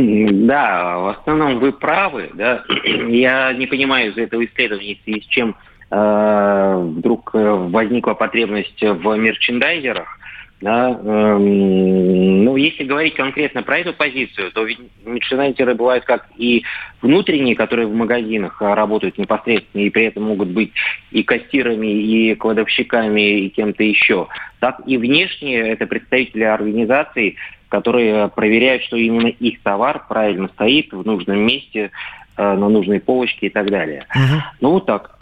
да, 0.47 0.99
в 0.99 1.09
основном 1.09 1.59
вы 1.59 1.73
правы, 1.73 2.31
да. 2.35 2.65
Я 3.09 3.53
не 3.53 3.67
понимаю 3.67 4.13
из 4.13 4.19
этого 4.19 4.45
исследования, 4.45 4.99
с 5.07 5.27
чем 5.27 5.57
э, 5.91 6.93
вдруг 6.97 7.31
э, 7.35 7.39
возникла 7.39 8.15
потребность 8.15 8.83
в 8.83 9.17
мерчендайзерах. 9.17 10.19
Да, 10.65 10.99
эм, 10.99 12.43
ну, 12.43 12.57
если 12.57 12.85
говорить 12.85 13.15
конкретно 13.17 13.63
про 13.63 13.81
эту 13.81 13.93
позицию, 13.93 14.51
то 14.51 14.65
ведь 14.65 14.79
мерчендайзеры 15.05 15.75
бывают 15.75 16.07
как 16.07 16.27
и 16.39 16.65
внутренние, 17.03 17.55
которые 17.55 17.87
в 17.87 17.95
магазинах 17.95 18.63
а, 18.63 18.75
работают 18.75 19.19
непосредственно, 19.19 19.83
и 19.83 19.91
при 19.91 20.07
этом 20.07 20.23
могут 20.23 20.49
быть 20.49 20.73
и 21.11 21.23
кассирами, 21.23 21.89
и 21.89 22.35
кладовщиками, 22.35 23.41
и 23.41 23.51
кем-то 23.51 23.85
еще, 23.85 24.29
так 24.59 24.81
и 24.87 24.97
внешние, 24.97 25.69
это 25.69 25.85
представители 25.85 26.45
организаций, 26.45 27.37
которые 27.69 28.29
проверяют, 28.29 28.85
что 28.85 28.97
именно 28.97 29.27
их 29.29 29.61
товар 29.61 30.07
правильно 30.09 30.49
стоит 30.49 30.95
в 30.95 31.05
нужном 31.05 31.41
месте, 31.41 31.91
э, 32.39 32.43
на 32.43 32.71
нужной 32.71 33.01
полочке 33.01 33.49
и 33.49 33.51
так 33.51 33.71
далее. 33.71 34.07
Угу. 34.15 34.43
Ну, 34.63 34.71
вот 34.71 34.87
так. 34.87 35.19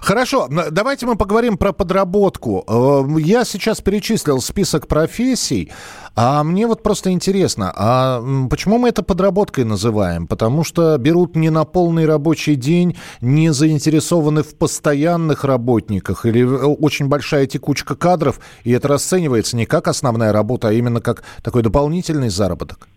Хорошо, 0.00 0.48
давайте 0.70 1.06
мы 1.06 1.16
поговорим 1.16 1.56
про 1.56 1.72
подработку. 1.72 2.64
Э, 2.66 3.20
я 3.20 3.44
сейчас 3.44 3.80
перечислил 3.80 4.40
список 4.40 4.86
профессий, 4.86 5.72
а 6.16 6.44
мне 6.44 6.66
вот 6.66 6.82
просто 6.82 7.10
интересно, 7.10 7.72
а 7.74 8.22
почему 8.48 8.78
мы 8.78 8.88
это 8.90 9.02
подработкой 9.02 9.64
называем? 9.64 10.26
Потому 10.26 10.62
что 10.62 10.96
берут 10.98 11.36
не 11.36 11.50
на 11.50 11.64
полный 11.64 12.06
рабочий 12.06 12.54
день, 12.54 12.96
не 13.20 13.52
заинтересованы 13.52 14.42
в 14.42 14.56
постоянных 14.56 15.44
работниках 15.44 16.24
или 16.24 16.42
очень 16.42 17.08
большая 17.08 17.46
текучка 17.46 17.96
кадров, 17.96 18.40
и 18.62 18.70
это 18.72 18.88
расценивается 18.88 19.56
не 19.56 19.66
как 19.66 19.88
основная 19.88 20.32
работа, 20.32 20.68
а 20.68 20.72
именно 20.72 21.00
как 21.00 21.24
такой 21.42 21.62
дополнительный 21.62 22.28
заработок? 22.28 22.88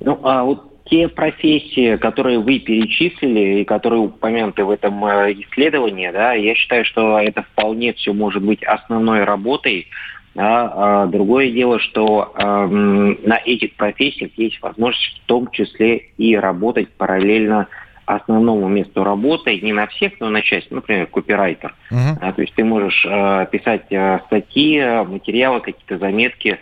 Ну, 0.00 0.18
а 0.22 0.44
вот 0.44 0.69
те 0.90 1.08
профессии, 1.08 1.96
которые 1.96 2.40
вы 2.40 2.58
перечислили 2.58 3.60
и 3.60 3.64
которые 3.64 4.00
упомянуты 4.00 4.64
в 4.64 4.70
этом 4.70 5.04
э, 5.04 5.32
исследовании, 5.32 6.10
да, 6.10 6.34
я 6.34 6.54
считаю, 6.54 6.84
что 6.84 7.18
это 7.18 7.42
вполне 7.42 7.92
все 7.92 8.12
может 8.12 8.42
быть 8.42 8.62
основной 8.64 9.24
работой. 9.24 9.86
Да, 10.32 10.72
а 10.74 11.06
другое 11.06 11.50
дело, 11.50 11.80
что 11.80 12.32
э, 12.36 12.66
на 12.66 13.40
этих 13.44 13.74
профессиях 13.74 14.30
есть 14.36 14.62
возможность 14.62 15.20
в 15.24 15.26
том 15.26 15.50
числе 15.50 15.96
и 16.18 16.36
работать 16.36 16.88
параллельно 16.90 17.66
основному 18.06 18.68
месту 18.68 19.02
работы, 19.02 19.60
не 19.60 19.72
на 19.72 19.88
всех, 19.88 20.12
но 20.20 20.30
на 20.30 20.42
часть, 20.42 20.70
например, 20.70 21.06
копирайтер. 21.06 21.74
Uh-huh. 21.90 22.16
А, 22.20 22.32
то 22.32 22.42
есть 22.42 22.54
ты 22.54 22.64
можешь 22.64 23.04
э, 23.08 23.46
писать 23.50 23.86
э, 23.90 24.20
статьи, 24.26 24.80
материалы, 25.04 25.60
какие-то 25.60 25.98
заметки 25.98 26.58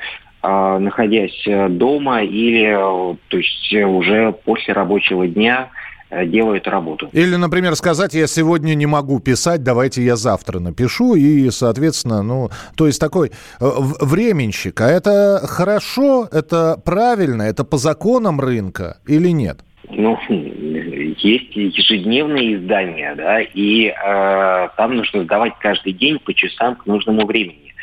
находясь 0.78 1.46
э, 1.46 1.68
дома 1.68 2.22
или 2.22 2.66
э, 2.66 3.16
то 3.28 3.36
есть 3.36 3.72
э, 3.72 3.84
уже 3.84 4.32
после 4.44 4.74
рабочего 4.74 5.26
дня 5.26 5.70
делают 6.10 6.66
работу. 6.66 7.10
Или, 7.12 7.36
например, 7.36 7.76
сказать, 7.76 8.14
я 8.14 8.26
сегодня 8.26 8.74
не 8.74 8.86
могу 8.86 9.20
писать, 9.20 9.62
давайте 9.62 10.02
я 10.02 10.16
завтра 10.16 10.58
напишу, 10.58 11.14
и, 11.14 11.50
соответственно, 11.50 12.22
ну, 12.22 12.48
то 12.78 12.86
есть 12.86 12.98
такой 12.98 13.30
временщик. 13.60 14.80
А 14.80 14.86
это 14.86 15.42
хорошо, 15.46 16.26
это 16.32 16.80
правильно, 16.82 17.42
это 17.42 17.62
по 17.62 17.76
законам 17.76 18.40
рынка 18.40 18.96
или 19.06 19.28
нет? 19.28 19.58
Ну, 19.90 20.18
есть 20.28 21.56
ежедневные 21.56 22.56
издания, 22.56 23.14
да, 23.14 23.40
и 23.40 23.86
э, 23.86 24.68
там 24.76 24.96
нужно 24.96 25.24
сдавать 25.24 25.54
каждый 25.60 25.92
день 25.92 26.18
по 26.18 26.34
часам 26.34 26.76
к 26.76 26.86
нужному 26.86 27.26
времени. 27.26 27.74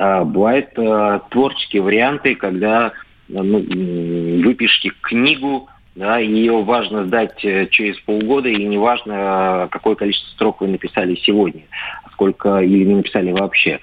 А, 0.00 0.24
бывают 0.24 0.70
а, 0.78 1.18
творческие 1.28 1.82
варианты, 1.82 2.34
когда 2.34 2.92
ну, 3.28 3.58
вы 3.58 4.54
пишете 4.54 4.92
книгу, 5.02 5.68
да, 5.94 6.16
ее 6.16 6.62
важно 6.62 7.04
сдать 7.04 7.44
э, 7.44 7.66
через 7.66 8.00
полгода, 8.00 8.48
и 8.48 8.64
не 8.64 8.78
важно, 8.78 9.68
какое 9.70 9.96
количество 9.96 10.30
строк 10.30 10.62
вы 10.62 10.68
написали 10.68 11.16
сегодня, 11.16 11.64
сколько 12.12 12.60
или 12.60 12.84
не 12.84 12.94
написали 12.94 13.30
вообще. 13.30 13.78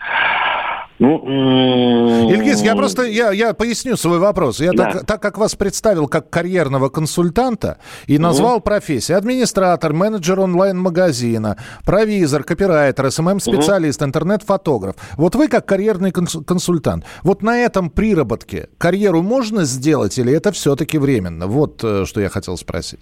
Ну, 1.00 2.30
Ильгиз, 2.32 2.62
я 2.62 2.76
просто 2.76 3.04
я, 3.04 3.32
я 3.32 3.54
поясню 3.54 3.98
свой 3.98 4.18
вопрос. 4.18 4.60
Я 4.60 4.72
да. 4.74 4.92
так, 4.92 5.06
так 5.06 5.22
как 5.22 5.38
вас 5.38 5.56
представил 5.56 6.08
как 6.08 6.30
карьерного 6.30 6.90
консультанта 6.90 7.78
и 8.08 8.18
назвал 8.18 8.58
угу. 8.58 8.64
профессии 8.64 9.14
администратор, 9.14 9.94
менеджер 9.94 10.40
онлайн-магазина, 10.40 11.58
провизор, 11.86 12.44
копирайтер, 12.44 13.12
SMM-специалист, 13.12 14.02
угу. 14.02 14.08
интернет-фотограф. 14.08 14.96
Вот 15.18 15.36
вы 15.36 15.48
как 15.48 15.68
карьерный 15.68 16.12
консультант, 16.12 17.06
вот 17.22 17.44
на 17.44 17.60
этом 17.60 17.92
приработке 17.92 18.70
карьеру 18.80 19.22
можно 19.22 19.66
сделать 19.66 20.18
или 20.18 20.34
это 20.34 20.52
все-таки 20.52 20.98
временно? 20.98 21.46
Вот 21.46 21.84
э, 21.84 22.06
что 22.06 22.22
я 22.22 22.30
хотел 22.30 22.58
спросить 22.58 23.02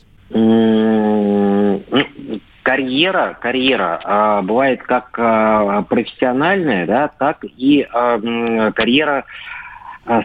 карьера, 2.75 3.37
карьера 3.39 4.01
э, 4.03 4.41
бывает 4.43 4.83
как 4.83 5.17
э, 5.17 5.83
профессиональная, 5.87 6.85
да, 6.85 7.07
так 7.07 7.37
и 7.43 7.87
э, 7.87 8.71
карьера 8.75 9.23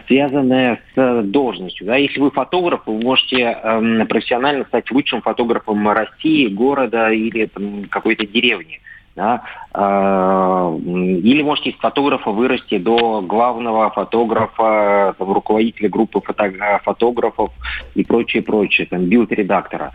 связанная 0.05 0.79
с 0.93 1.23
должностью. 1.23 1.87
Да. 1.87 1.95
Если 1.95 2.19
вы 2.19 2.29
фотограф, 2.29 2.81
вы 2.85 3.01
можете 3.01 3.37
э, 3.37 4.05
профессионально 4.05 4.65
стать 4.65 4.91
лучшим 4.91 5.23
фотографом 5.23 5.89
России, 5.89 6.49
города 6.49 7.09
или 7.09 7.45
там, 7.45 7.85
какой-то 7.85 8.27
деревни. 8.27 8.79
Да. 9.15 9.41
Э, 9.73 10.77
или 10.83 11.41
можете 11.41 11.71
из 11.71 11.77
фотографа 11.77 12.29
вырасти 12.29 12.77
до 12.77 13.21
главного 13.21 13.89
фотографа, 13.89 15.15
там, 15.17 15.31
руководителя 15.31 15.89
группы 15.89 16.21
фото 16.21 16.51
фотографов 16.83 17.51
и 17.95 18.03
прочее, 18.03 18.43
прочее, 18.43 18.85
там, 18.85 19.05
билд-редактора. 19.05 19.93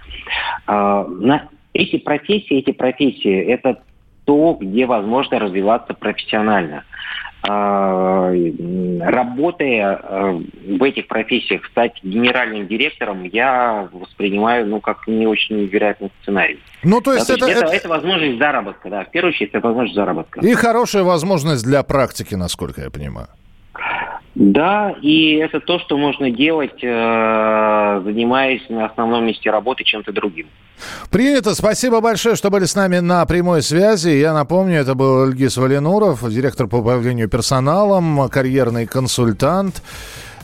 Э, 0.67 1.05
на 1.07 1.49
эти 1.77 1.99
профессии, 1.99 2.59
эти 2.59 2.73
профессии– 2.73 3.39
это 3.47 3.83
то, 4.25 4.57
где 4.61 4.87
возможно 4.87 5.39
развиваться 5.39 5.95
профессионально. 5.95 6.85
А, 7.49 8.33
работая 9.01 10.01
э, 10.03 10.41
в 10.79 10.83
этих 10.83 11.07
профессиях, 11.07 11.65
стать 11.67 11.93
генеральным 12.03 12.67
директором, 12.67 13.23
я 13.23 13.89
воспринимаю, 13.93 14.67
ну, 14.67 14.81
как 14.81 15.07
не 15.07 15.29
очень 15.29 15.65
вероятный 15.67 16.11
сценарий. 16.23 16.59
Ну, 16.83 17.01
то 17.01 17.13
есть, 17.13 17.29
да, 17.29 17.35
это, 17.35 17.45
то 17.45 17.49
есть 17.49 17.61
это, 17.61 17.69
это... 17.69 17.77
это 17.77 17.89
возможность 17.89 18.39
заработка, 18.39 18.91
да. 18.91 19.05
В 19.05 19.11
первую 19.11 19.33
очередь, 19.33 19.51
это 19.51 19.61
возможность 19.61 19.95
заработка. 19.95 20.41
И 20.41 20.55
хорошая 20.55 21.05
возможность 21.05 21.65
для 21.65 21.85
практики, 21.85 22.35
насколько 22.35 22.81
я 22.81 22.91
понимаю. 22.91 23.29
Да, 24.39 24.95
и 25.01 25.37
это 25.37 25.61
то, 25.61 25.79
что 25.79 25.97
можно 25.97 26.31
делать, 26.31 26.85
э, 26.85 28.03
занимаясь 28.05 28.69
на 28.69 28.85
основном 28.85 29.25
месте 29.25 29.51
работы 29.51 29.83
чем-то 29.83 30.13
другим. 30.13 30.47
Принято. 31.11 31.55
Спасибо 31.55 32.03
большое, 32.03 32.37
что 32.37 32.51
были 32.51 32.67
с 32.67 32.75
нами 32.75 32.99
на 32.99 33.25
прямой 33.25 33.63
связи. 33.63 34.11
Я 34.11 34.35
напомню, 34.35 34.77
это 34.81 34.95
был 34.95 35.25
Ильгиз 35.25 35.57
Валинуров, 35.57 36.29
директор 36.29 36.67
по 36.67 36.77
управлению 36.77 37.31
персоналом, 37.31 38.29
карьерный 38.29 38.87
консультант. 38.87 39.83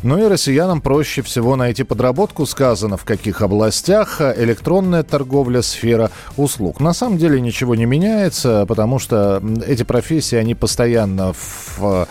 Ну 0.02 0.18
и 0.18 0.26
россиянам 0.26 0.80
проще 0.80 1.20
всего 1.20 1.54
найти 1.54 1.84
подработку, 1.84 2.46
сказано 2.46 2.96
в 2.96 3.04
каких 3.04 3.42
областях. 3.42 4.20
Электронная 4.20 5.02
торговля, 5.02 5.60
сфера 5.60 6.10
услуг. 6.38 6.80
На 6.80 6.94
самом 6.94 7.18
деле 7.18 7.42
ничего 7.42 7.74
не 7.74 7.84
меняется, 7.84 8.64
потому 8.66 8.98
что 8.98 9.42
эти 9.66 9.82
профессии, 9.82 10.36
они 10.36 10.54
постоянно 10.54 11.34
в 11.34 12.08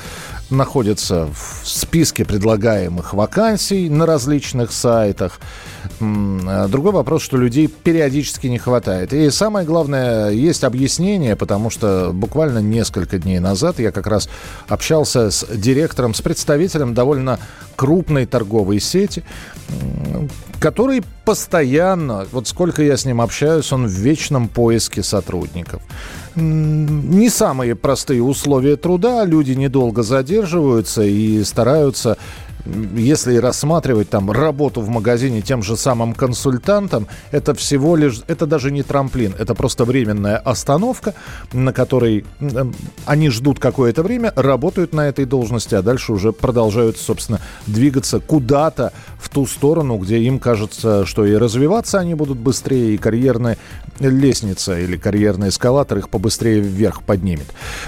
находится 0.52 1.28
в 1.34 1.68
списке 1.68 2.26
предлагаемых 2.26 3.14
вакансий 3.14 3.90
на 3.90 4.06
различных 4.06 4.72
сайтах. 4.72 5.40
М, 6.00 6.70
Другой 6.70 6.92
вопрос, 6.92 7.22
что 7.24 7.38
людей 7.38 7.68
периодически 7.68 8.48
не 8.48 8.58
хватает. 8.58 9.14
И 9.14 9.30
самое 9.30 9.66
главное, 9.66 10.30
есть 10.30 10.64
объяснение, 10.64 11.36
потому 11.36 11.70
что 11.70 12.12
буквально 12.14 12.60
несколько 12.60 13.18
дней 13.18 13.40
назад 13.40 13.80
я 13.80 13.92
как 13.92 14.08
раз 14.08 14.30
общался 14.68 15.32
с 15.32 15.46
директором, 15.48 16.14
с 16.14 16.22
представителем 16.22 16.94
довольно 16.94 17.40
крупной 17.76 18.26
торговой 18.26 18.80
сети, 18.80 19.24
который 20.60 21.02
постоянно, 21.26 22.28
вот 22.32 22.48
сколько 22.48 22.84
я 22.84 22.96
с 22.98 23.06
ним 23.06 23.22
общаюсь, 23.22 23.72
он 23.72 23.88
в 23.88 23.92
вечном 23.92 24.48
поиске 24.48 25.02
сотрудников. 25.02 25.82
Не 26.36 27.30
самые 27.30 27.76
простые 27.76 28.22
условия 28.22 28.76
труда, 28.76 29.26
люди 29.26 29.52
недолго 29.54 30.04
задерживаются 30.04 30.41
и 31.04 31.44
стараются 31.44 32.18
если 32.66 33.38
рассматривать 33.38 34.10
там 34.10 34.32
работу 34.32 34.82
в 34.82 34.90
магазине 34.90 35.42
тем 35.42 35.64
же 35.64 35.78
самым 35.78 36.14
консультантом, 36.14 37.08
это 37.32 37.54
всего 37.54 37.96
лишь, 37.96 38.22
это 38.28 38.46
даже 38.46 38.72
не 38.72 38.84
трамплин, 38.84 39.34
это 39.38 39.56
просто 39.56 39.86
временная 39.86 40.38
остановка, 40.38 41.14
на 41.54 41.74
которой 41.74 42.26
они 43.06 43.30
ждут 43.30 43.60
какое-то 43.60 44.04
время, 44.04 44.34
работают 44.36 44.94
на 44.94 45.08
этой 45.08 45.26
должности, 45.26 45.76
а 45.76 45.82
дальше 45.82 46.14
уже 46.14 46.32
продолжают, 46.32 46.98
собственно, 46.98 47.40
двигаться 47.68 48.20
куда-то 48.20 48.94
в 49.20 49.30
ту 49.30 49.46
сторону, 49.46 49.98
где 49.98 50.20
им 50.20 50.40
кажется, 50.40 51.06
что 51.06 51.26
и 51.26 51.36
развиваться 51.36 52.00
они 52.00 52.16
будут 52.16 52.38
быстрее, 52.38 52.96
и 52.96 52.98
карьерная 52.98 53.58
лестница 54.00 54.80
или 54.80 54.98
карьерный 54.98 55.50
эскалатор 55.50 56.00
их 56.00 56.10
побыстрее 56.10 56.60
вверх 56.60 57.04
поднимет. 57.04 57.48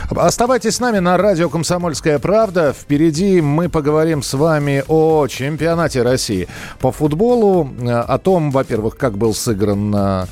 Оставайтесь 0.09 0.75
с 0.75 0.79
нами 0.79 0.99
на 0.99 1.17
радио 1.17 1.49
«Комсомольская 1.49 2.19
правда». 2.19 2.73
Впереди 2.73 3.41
мы 3.41 3.69
поговорим 3.69 4.21
с 4.21 4.33
вами 4.33 4.62
о 4.88 5.28
чемпионате 5.28 6.02
России 6.02 6.47
по 6.80 6.91
футболу, 6.91 7.69
э, 7.82 7.89
о 7.89 8.17
том, 8.17 8.52
во-первых, 8.52 8.97
как 8.97 9.17
был 9.17 9.34
сыгран 9.34 9.93
э, 9.95 10.26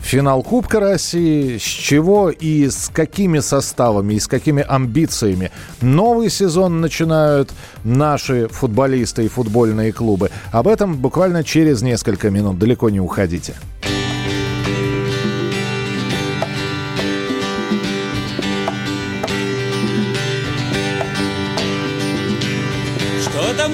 финал 0.00 0.42
Кубка 0.42 0.80
России, 0.80 1.58
с 1.58 1.62
чего 1.62 2.30
и 2.30 2.68
с 2.68 2.90
какими 2.92 3.40
составами, 3.40 4.14
и 4.14 4.20
с 4.20 4.26
какими 4.26 4.64
амбициями 4.66 5.50
новый 5.80 6.30
сезон 6.30 6.80
начинают 6.80 7.50
наши 7.84 8.48
футболисты 8.48 9.24
и 9.24 9.28
футбольные 9.28 9.92
клубы. 9.92 10.30
Об 10.52 10.68
этом 10.68 10.96
буквально 10.96 11.44
через 11.44 11.82
несколько 11.82 12.30
минут. 12.30 12.58
Далеко 12.58 12.90
не 12.90 13.00
уходите. 13.00 13.54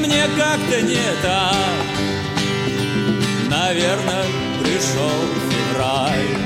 Мне 0.05 0.25
как-то 0.37 0.83
не 0.83 1.07
так. 1.23 1.55
Наверное, 3.49 4.25
пришел 4.61 5.21
февраль. 5.51 6.37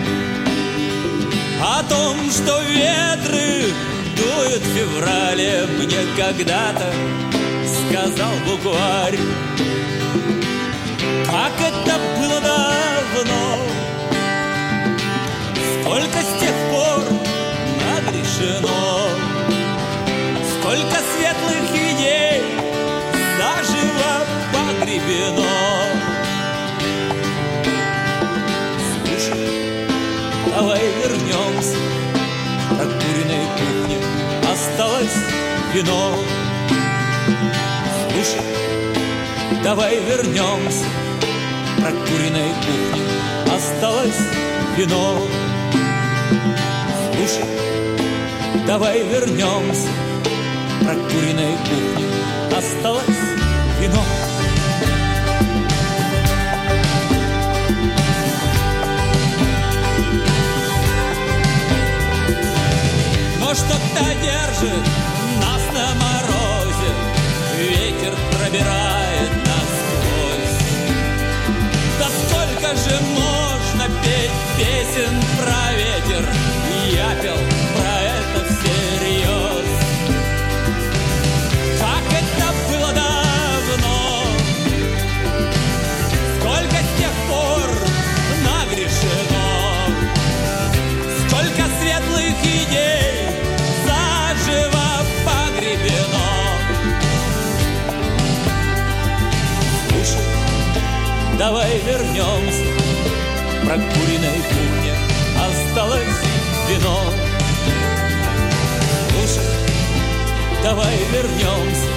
О 1.60 1.82
том, 1.82 2.30
что 2.30 2.60
ветры 2.62 3.72
дуют 4.16 4.62
в 4.62 4.74
феврале 4.74 5.66
Мне 5.76 5.98
когда-то 6.16 6.92
сказал 7.88 8.32
букварь 8.46 9.18
вино 35.74 36.14
Слушай, 38.18 38.42
давай 39.62 40.00
вернемся 40.00 40.84
прокуренной 41.76 42.52
кухне. 42.64 43.02
Осталось 43.54 44.18
вино. 44.76 45.22
Слушай, 47.14 47.44
давай 48.66 49.04
вернемся 49.04 49.88
прокуренной 50.80 51.56
кухне. 51.58 52.06
Осталось 52.56 53.04
вино. 53.80 54.02
Но 63.40 63.54
что-то 63.54 64.04
держит 64.24 65.07
Ветер 67.58 68.14
пробирает 68.30 69.30
насквозь. 69.48 70.58
Да 71.98 72.06
сколько 72.06 72.76
же 72.76 73.00
можно 73.02 73.84
петь 74.04 74.30
песен 74.56 75.20
про 75.36 75.72
ветер? 75.74 76.24
Я 76.92 77.20
пел 77.20 77.67
давай 101.48 101.78
вернемся 101.78 102.64
к 103.62 103.66
прокуренной 103.66 104.38
кухне. 104.50 104.94
Осталось 105.46 106.20
вино. 106.68 107.00
Слушай, 109.08 109.48
давай 110.62 110.94
вернемся 111.10 111.88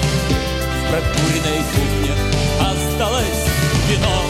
к 0.72 0.90
прокуренной 0.90 1.62
кухне. 1.74 2.14
Осталось 2.60 3.44
вино. 3.90 4.22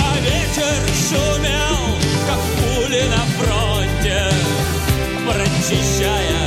А 0.00 0.18
ветер 0.18 0.82
шумел, 1.08 1.96
как 2.26 2.40
пули 2.58 3.04
на 3.08 3.22
фронте, 3.36 4.20
прочищая 5.28 6.45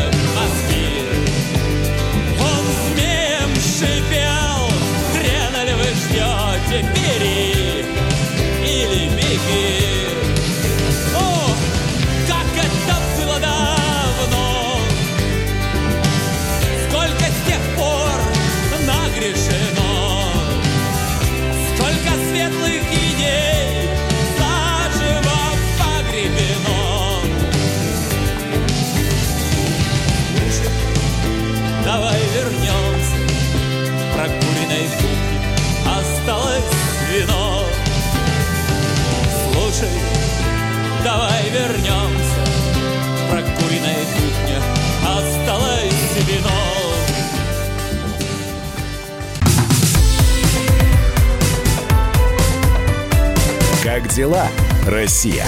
дела, 54.15 54.48
Россия? 54.88 55.45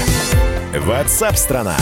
Ватсап-страна! 0.85 1.75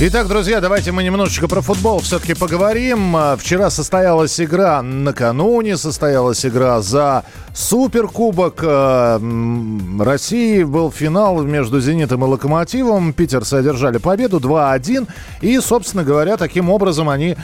Итак, 0.00 0.26
друзья, 0.26 0.60
давайте 0.60 0.90
мы 0.90 1.04
немножечко 1.04 1.46
про 1.46 1.60
футбол 1.60 2.00
все-таки 2.00 2.34
поговорим. 2.34 3.14
А, 3.14 3.36
Вчера 3.36 3.70
состоялась 3.70 4.40
игра, 4.40 4.82
накануне 4.82 5.76
состоялась 5.76 6.44
игра 6.44 6.80
за 6.80 7.24
Суперкубок 7.54 8.64
м, 8.64 10.02
России. 10.02 10.64
Был 10.64 10.90
финал 10.90 11.42
между 11.42 11.80
«Зенитом» 11.80 12.24
и 12.24 12.28
«Локомотивом». 12.28 13.12
Питер 13.12 13.44
содержали 13.44 13.98
победу 13.98 14.40
2-1. 14.40 15.06
И, 15.40 15.60
собственно 15.60 16.02
говоря, 16.02 16.36
таким 16.36 16.68
образом 16.70 17.08
они 17.08 17.36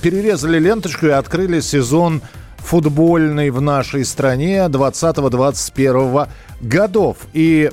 перерезали 0.00 0.58
ленточку 0.58 1.06
и 1.06 1.10
открыли 1.10 1.60
сезон 1.60 2.22
футбольный 2.58 3.50
в 3.50 3.60
нашей 3.60 4.04
стране 4.04 4.66
20-21 4.68 6.28
годов. 6.60 7.16
И 7.32 7.70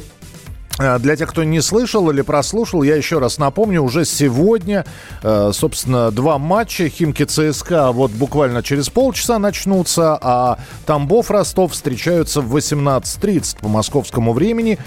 Для 0.78 1.16
тех, 1.16 1.30
кто 1.30 1.44
не 1.44 1.62
слышал 1.62 2.10
или 2.10 2.22
прослушал, 2.22 2.84
я 2.84 2.96
еще 2.98 3.20
раз 3.20 3.38
напомню, 3.38 3.82
уже 3.82 4.04
сегодня, 4.04 4.86
э, 5.24 5.52
собственно, 5.54 6.12
два 6.12 6.38
матча 6.38 6.90
Химки 6.90 7.24
ЦСКА 7.24 7.94
вот 7.94 8.12
буквально 8.12 8.62
через 8.62 8.90
полчаса 8.90 9.40
начнутся, 9.40 10.18
а 10.22 10.60
Тамбов 10.86 11.32
Ростов 11.32 11.72
встречаются 11.72 12.42
в 12.42 12.54
18.30 12.54 13.60
по 13.62 13.70
московскому 13.70 14.34
времени. 14.34 14.78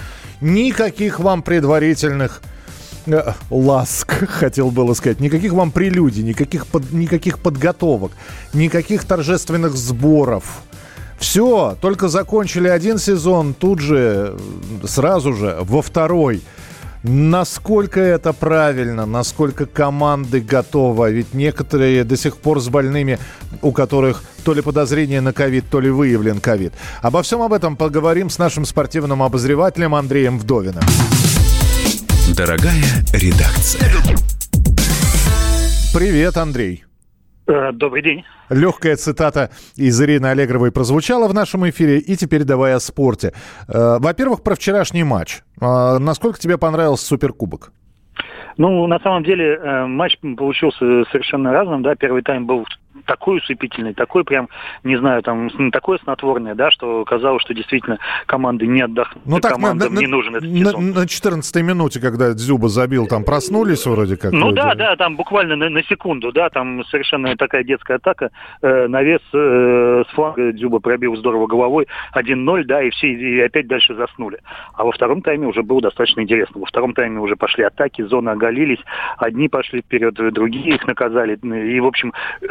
Никаких 0.41 1.19
вам 1.19 1.41
предварительных 1.41 2.41
э, 3.07 3.33
ласк, 3.49 4.27
хотел 4.29 4.69
было 4.69 4.93
сказать. 4.93 5.19
Никаких 5.19 5.53
вам 5.53 5.71
прелюдий, 5.71 6.21
никаких, 6.21 6.67
под- 6.67 6.91
никаких 6.91 7.39
подготовок, 7.39 8.11
никаких 8.53 9.05
торжественных 9.05 9.73
сборов. 9.73 10.61
Все, 11.19 11.77
только 11.81 12.07
закончили 12.07 12.67
один 12.67 12.97
сезон, 12.97 13.53
тут 13.53 13.79
же, 13.79 14.37
сразу 14.85 15.33
же, 15.33 15.57
во 15.61 15.81
второй. 15.81 16.41
Насколько 17.03 18.01
это 18.01 18.33
правильно, 18.33 19.05
насколько 19.05 19.65
команды 19.65 20.41
готовы, 20.41 21.11
ведь 21.13 21.33
некоторые 21.33 22.03
до 22.03 22.17
сих 22.17 22.37
пор 22.37 22.59
с 22.59 22.67
больными, 22.67 23.19
у 23.61 23.71
которых 23.71 24.21
то 24.43 24.53
ли 24.53 24.61
подозрение 24.61 25.21
на 25.21 25.31
ковид, 25.31 25.65
то 25.69 25.79
ли 25.79 25.89
выявлен 25.89 26.41
ковид. 26.41 26.73
Обо 27.01 27.21
всем 27.21 27.41
об 27.41 27.53
этом 27.53 27.77
поговорим 27.77 28.29
с 28.29 28.37
нашим 28.37 28.65
спортивным 28.65 29.23
обозревателем 29.23 29.95
Андреем 29.95 30.39
Вдовиным. 30.39 30.83
Дорогая 32.35 32.83
редакция. 33.13 33.91
Привет, 35.93 36.37
Андрей. 36.37 36.88
Э, 37.49 37.71
Добрый 37.71 38.03
день. 38.03 38.23
Легкая 38.49 38.95
цитата 38.95 39.49
из 39.75 39.99
Ирины 40.01 40.27
Аллегровой 40.27 40.71
прозвучала 40.71 41.27
в 41.27 41.33
нашем 41.33 41.67
эфире. 41.69 41.97
И 41.97 42.15
теперь 42.15 42.43
давай 42.43 42.73
о 42.75 42.79
спорте. 42.79 43.33
Э, 43.67 43.97
Во-первых, 43.99 44.43
про 44.43 44.53
вчерашний 44.55 45.03
матч. 45.03 45.41
Э, 45.59 45.97
Насколько 45.97 46.39
тебе 46.39 46.57
понравился 46.59 47.05
Суперкубок? 47.07 47.71
Ну, 48.57 48.85
на 48.87 48.99
самом 48.99 49.23
деле, 49.23 49.57
матч 49.87 50.17
получился 50.19 51.05
совершенно 51.11 51.53
разным, 51.53 51.81
да, 51.81 51.95
первый 51.95 52.23
тайм 52.23 52.45
был 52.45 52.65
такой 53.09 53.39
усыпительный, 53.39 53.95
такой 53.95 54.23
прям, 54.23 54.49
не 54.83 54.95
знаю, 54.97 55.23
там, 55.23 55.49
такое 55.71 55.97
снотворное, 56.03 56.53
да, 56.53 56.69
что 56.69 57.03
казалось, 57.05 57.41
что 57.41 57.55
действительно 57.55 57.97
команды 58.27 58.67
не 58.67 58.81
отдохнут, 58.81 59.25
Ну 59.25 59.39
так, 59.39 59.53
на, 59.53 59.55
командам 59.57 59.93
на- 59.95 59.99
не 59.99 60.05
нужен 60.05 60.35
этот 60.35 60.47
на, 60.47 60.57
сезон. 60.57 60.91
на 60.91 61.07
14 61.07 61.63
минуте, 61.63 61.99
когда 61.99 62.33
Дзюба 62.33 62.69
забил, 62.69 63.07
там 63.07 63.23
проснулись 63.23 63.87
вроде 63.87 64.15
как. 64.15 64.31
Ну 64.31 64.49
люди. 64.49 64.57
да, 64.57 64.75
да, 64.75 64.95
там 64.95 65.15
буквально 65.15 65.55
на, 65.55 65.69
на 65.69 65.83
секунду, 65.85 66.31
да, 66.31 66.49
там 66.51 66.85
совершенно 66.85 67.35
такая 67.35 67.63
детская 67.63 67.95
атака, 67.95 68.29
э, 68.61 68.87
навес 68.87 69.21
э, 69.33 70.03
с 70.07 70.13
фланга 70.13 70.51
Дзюба 70.53 70.77
пробил 70.79 71.15
здорово 71.15 71.47
головой, 71.47 71.87
1-0, 72.13 72.63
да, 72.65 72.83
и 72.83 72.91
все, 72.91 73.07
и 73.07 73.39
опять 73.41 73.67
дальше 73.67 73.95
заснули. 73.95 74.39
А 74.75 74.83
во 74.83 74.91
втором 74.91 75.23
тайме 75.23 75.47
уже 75.47 75.63
было 75.63 75.81
достаточно 75.81 76.21
интересно. 76.21 76.59
Во 76.59 76.67
втором 76.67 76.93
тайме 76.93 77.19
уже 77.19 77.35
пошли 77.35 77.63
атаки, 77.63 78.03
зоны 78.03 78.29
оголились, 78.29 78.79
одни 79.17 79.49
пошли 79.49 79.81
вперед, 79.81 80.13
другие 80.13 80.75
их 80.75 80.85
наказали. 80.85 81.39
И, 81.43 81.79
в 81.79 81.87
общем, 81.87 82.13
э, 82.41 82.45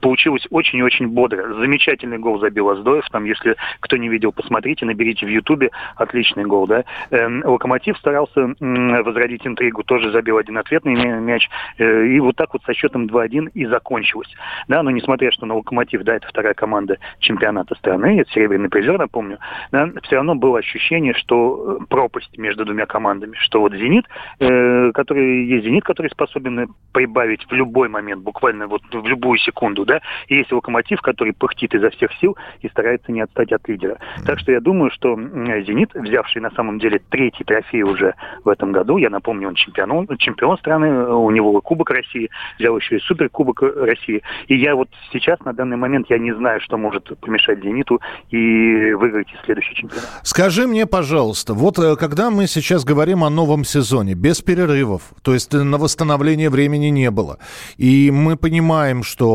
получилось 0.00 0.46
очень 0.50 0.78
и 0.78 0.82
очень 0.82 1.08
бодро. 1.08 1.54
Замечательный 1.54 2.18
гол 2.18 2.38
забил 2.38 2.70
Аздоев, 2.70 3.08
там, 3.10 3.24
если 3.24 3.56
кто 3.80 3.96
не 3.96 4.08
видел, 4.08 4.32
посмотрите, 4.32 4.86
наберите 4.86 5.26
в 5.26 5.28
Ютубе, 5.28 5.70
отличный 5.96 6.44
гол, 6.44 6.66
да. 6.66 6.84
Эм, 7.10 7.42
Локомотив 7.44 7.96
старался 7.98 8.54
возродить 8.60 9.46
интригу, 9.46 9.82
тоже 9.82 10.10
забил 10.10 10.38
один 10.38 10.58
ответный 10.58 10.94
мя- 10.94 11.18
мяч, 11.18 11.48
Э, 11.78 12.06
и 12.06 12.20
вот 12.20 12.36
так 12.36 12.52
вот 12.52 12.62
со 12.64 12.74
счетом 12.74 13.06
2-1 13.06 13.50
и 13.54 13.66
закончилось. 13.66 14.32
Да, 14.68 14.82
но 14.82 14.90
несмотря, 14.90 15.30
что 15.32 15.46
на 15.46 15.54
Локомотив, 15.54 16.02
да, 16.02 16.16
это 16.16 16.26
вторая 16.28 16.54
команда 16.54 16.98
чемпионата 17.18 17.74
страны, 17.74 18.20
это 18.20 18.30
серебряный 18.30 18.68
призер, 18.68 18.98
напомню, 18.98 19.38
да, 19.72 19.90
все 20.02 20.16
равно 20.16 20.34
было 20.34 20.58
ощущение, 20.58 21.14
что 21.14 21.78
э, 21.80 21.84
пропасть 21.88 22.36
между 22.38 22.64
двумя 22.64 22.86
командами, 22.86 23.36
что 23.38 23.60
вот 23.60 23.72
«Зенит», 23.74 24.06
э, 24.38 24.92
который 24.92 25.46
есть 25.46 25.64
«Зенит», 25.64 25.84
который 25.84 26.10
способен 26.10 26.68
прибавить 26.92 27.44
в 27.48 27.52
любой 27.52 27.88
момент, 27.88 28.22
буквально 28.22 28.66
вот 28.66 28.82
в 28.92 29.06
любую 29.06 29.38
секунду, 29.38 29.55
да, 29.84 30.00
и 30.28 30.36
есть 30.36 30.52
«Локомотив», 30.52 31.00
который 31.00 31.32
пыхтит 31.32 31.74
изо 31.74 31.90
всех 31.90 32.12
сил 32.20 32.36
и 32.60 32.68
старается 32.68 33.12
не 33.12 33.20
отстать 33.20 33.52
от 33.52 33.66
лидера. 33.68 33.98
Так 34.24 34.38
что 34.38 34.52
я 34.52 34.60
думаю, 34.60 34.90
что 34.90 35.16
«Зенит», 35.16 35.90
взявший 35.94 36.42
на 36.42 36.50
самом 36.50 36.78
деле 36.78 37.00
третий 37.10 37.44
трофей 37.44 37.82
уже 37.82 38.14
в 38.44 38.48
этом 38.48 38.72
году, 38.72 38.98
я 38.98 39.10
напомню, 39.10 39.48
он 39.48 39.54
чемпион, 39.54 40.06
чемпион 40.18 40.58
страны, 40.58 41.08
у 41.08 41.30
него 41.30 41.60
Кубок 41.60 41.90
России, 41.90 42.30
взял 42.58 42.76
еще 42.76 42.96
и 42.96 43.00
Суперкубок 43.00 43.62
э, 43.62 43.84
России. 43.84 44.22
И 44.48 44.56
я 44.56 44.74
вот 44.74 44.88
сейчас, 45.12 45.40
на 45.40 45.52
данный 45.52 45.76
момент, 45.76 46.06
я 46.10 46.18
не 46.18 46.32
знаю, 46.34 46.60
что 46.60 46.76
может 46.76 47.18
помешать 47.20 47.62
«Зениту» 47.62 48.00
и 48.30 48.92
выиграть 48.92 49.28
следующий 49.44 49.74
чемпионат. 49.74 50.08
Скажи 50.22 50.66
мне, 50.66 50.86
пожалуйста, 50.86 51.54
вот 51.54 51.78
э, 51.78 51.96
когда 51.96 52.30
мы 52.30 52.46
сейчас 52.46 52.84
говорим 52.84 53.24
о 53.24 53.30
новом 53.30 53.64
сезоне, 53.64 54.14
без 54.14 54.40
перерывов, 54.40 55.02
то 55.22 55.32
есть 55.32 55.54
э, 55.54 55.62
на 55.62 55.78
восстановление 55.78 56.50
времени 56.50 56.86
не 56.86 57.10
было, 57.10 57.38
и 57.76 58.10
мы 58.10 58.36
понимаем, 58.36 59.02
что, 59.02 59.26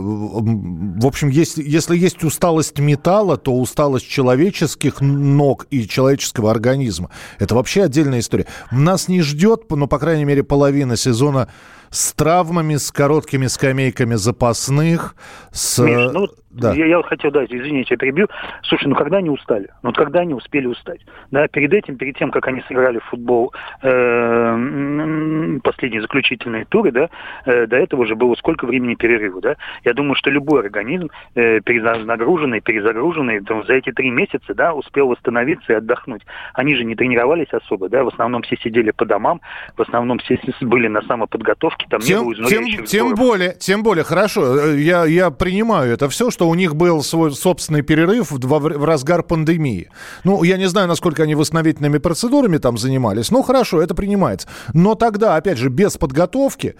в 0.00 1.06
общем, 1.06 1.28
есть, 1.28 1.58
если 1.58 1.96
есть 1.96 2.24
усталость 2.24 2.78
металла, 2.78 3.36
то 3.36 3.54
усталость 3.56 4.08
человеческих 4.08 5.00
ног 5.00 5.66
и 5.70 5.86
человеческого 5.86 6.50
организма. 6.50 7.10
Это 7.38 7.54
вообще 7.54 7.84
отдельная 7.84 8.20
история. 8.20 8.46
Нас 8.70 9.08
не 9.08 9.22
ждет, 9.22 9.64
ну, 9.70 9.86
по 9.86 9.98
крайней 9.98 10.24
мере, 10.24 10.42
половина 10.42 10.96
сезона 10.96 11.48
с 11.90 12.12
травмами, 12.12 12.76
с 12.76 12.90
короткими 12.90 13.46
скамейками 13.46 14.14
запасных, 14.14 15.14
с... 15.52 15.78
Миш, 15.78 16.12
ну, 16.12 16.28
да. 16.56 16.72
я, 16.72 16.86
я 16.86 17.02
хотел, 17.02 17.30
да, 17.30 17.44
извините, 17.44 17.88
я 17.90 17.96
перебью. 17.98 18.28
Слушай, 18.62 18.88
ну 18.88 18.94
когда 18.94 19.18
они 19.18 19.28
устали? 19.28 19.68
Ну 19.82 19.90
вот 19.90 19.96
когда 19.96 20.20
они 20.20 20.32
успели 20.32 20.66
устать? 20.66 21.00
Да, 21.30 21.48
перед 21.48 21.72
этим, 21.72 21.96
перед 21.96 22.16
тем, 22.16 22.30
как 22.30 22.48
они 22.48 22.62
сыграли 22.66 22.98
в 22.98 23.04
футбол 23.04 23.52
э, 23.82 25.58
последние 25.62 26.00
заключительные 26.00 26.64
туры, 26.64 26.92
да, 26.92 27.10
э, 27.44 27.66
до 27.66 27.76
этого 27.76 28.02
уже 28.02 28.14
было 28.14 28.34
сколько 28.36 28.66
времени 28.66 28.94
перерыва, 28.94 29.40
да? 29.42 29.56
Я 29.84 29.92
думаю, 29.92 30.14
что 30.14 30.30
любой 30.30 30.60
организм 30.60 31.10
э, 31.34 31.60
перенагруженный, 31.60 32.60
перезагруженный, 32.60 33.40
там, 33.40 33.64
за 33.66 33.74
эти 33.74 33.92
три 33.92 34.10
месяца, 34.10 34.54
да, 34.54 34.72
успел 34.72 35.08
восстановиться 35.08 35.74
и 35.74 35.76
отдохнуть. 35.76 36.22
Они 36.54 36.74
же 36.74 36.84
не 36.84 36.94
тренировались 36.94 37.52
особо, 37.52 37.90
да, 37.90 38.02
в 38.02 38.08
основном 38.08 38.42
все 38.42 38.56
сидели 38.56 38.92
по 38.92 39.04
домам, 39.04 39.40
в 39.76 39.82
основном 39.82 40.18
все 40.20 40.40
были 40.62 40.88
на 40.88 41.02
самоподготовке, 41.02 41.85
там 41.88 42.00
не 42.00 42.06
Тем, 42.06 42.22
тем, 42.22 42.32
изнуряющих 42.32 42.84
тем 42.86 43.08
сборов. 43.08 43.18
более, 43.18 43.56
тем 43.58 43.82
более, 43.82 44.04
хорошо, 44.04 44.58
э, 44.58 44.80
я, 44.80 45.04
я 45.04 45.30
принимаю 45.30 45.92
это 45.92 46.08
все, 46.08 46.30
что 46.30 46.48
у 46.48 46.54
них 46.54 46.74
был 46.74 47.02
свой 47.02 47.32
собственный 47.32 47.82
перерыв 47.82 48.30
в, 48.30 48.46
во 48.46 48.58
в 48.58 48.84
разгар 48.84 49.22
пандемии. 49.22 49.90
Ну, 50.24 50.42
я 50.42 50.56
не 50.56 50.68
знаю, 50.68 50.88
насколько 50.88 51.22
они 51.22 51.34
восстановительными 51.34 51.98
процедурами 51.98 52.58
там 52.58 52.78
занимались, 52.78 53.30
ну, 53.30 53.42
хорошо, 53.42 53.80
это 53.80 53.94
принимается. 53.94 54.48
Но 54.72 54.94
тогда, 54.94 55.36
опять 55.36 55.58
же, 55.58 55.68
без 55.68 55.96
подготовки, 55.96 56.74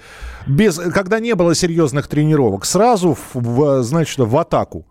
без, 0.46 0.78
когда 0.78 1.20
не 1.20 1.34
было 1.34 1.54
серьезных 1.54 2.08
тренировок, 2.08 2.64
сразу, 2.64 3.16
в, 3.34 3.82
значит, 3.82 4.18
в 4.18 4.36
атаку. 4.36 4.86